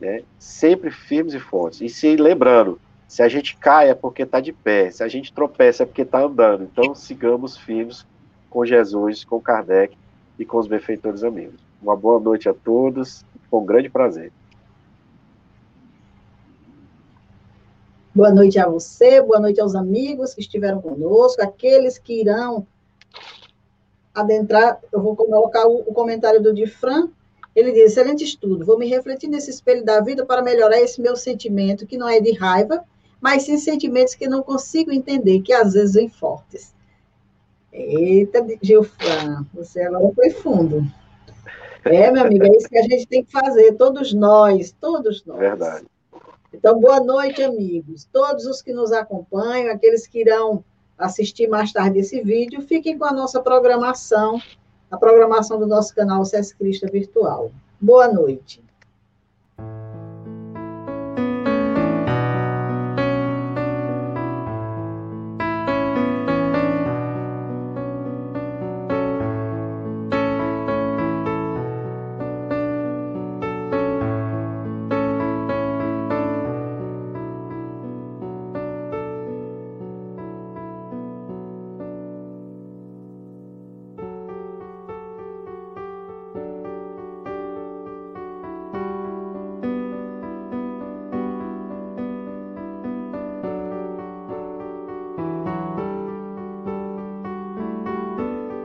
[0.00, 0.22] né?
[0.38, 1.80] Sempre firmes e fortes.
[1.80, 2.78] E se lembrando,
[3.08, 6.02] se a gente cai é porque está de pé, se a gente tropeça é porque
[6.02, 6.64] está andando.
[6.64, 8.06] Então sigamos firmes
[8.50, 9.96] com Jesus, com Kardec
[10.38, 11.60] e com os benfeitores amigos.
[11.82, 14.32] Uma boa noite a todos, com um grande prazer.
[18.14, 22.64] Boa noite a você, boa noite aos amigos que estiveram conosco, aqueles que irão
[24.14, 24.78] adentrar.
[24.92, 27.08] Eu vou colocar o, o comentário do Difran,
[27.56, 31.16] ele diz: excelente estudo, vou me refletir nesse espelho da vida para melhorar esse meu
[31.16, 32.84] sentimento, que não é de raiva,
[33.20, 36.72] mas sim sentimentos que não consigo entender, que às vezes vêm fortes.
[37.72, 40.84] Eita, Gilfran, você agora foi fundo.
[41.84, 45.36] É, meu amigo, é isso que a gente tem que fazer, todos nós, todos nós.
[45.40, 45.86] Verdade.
[46.54, 48.08] Então, boa noite, amigos.
[48.12, 50.64] Todos os que nos acompanham, aqueles que irão
[50.96, 54.40] assistir mais tarde esse vídeo, fiquem com a nossa programação
[54.90, 57.50] a programação do nosso canal SESC Crista Virtual.
[57.80, 58.63] Boa noite.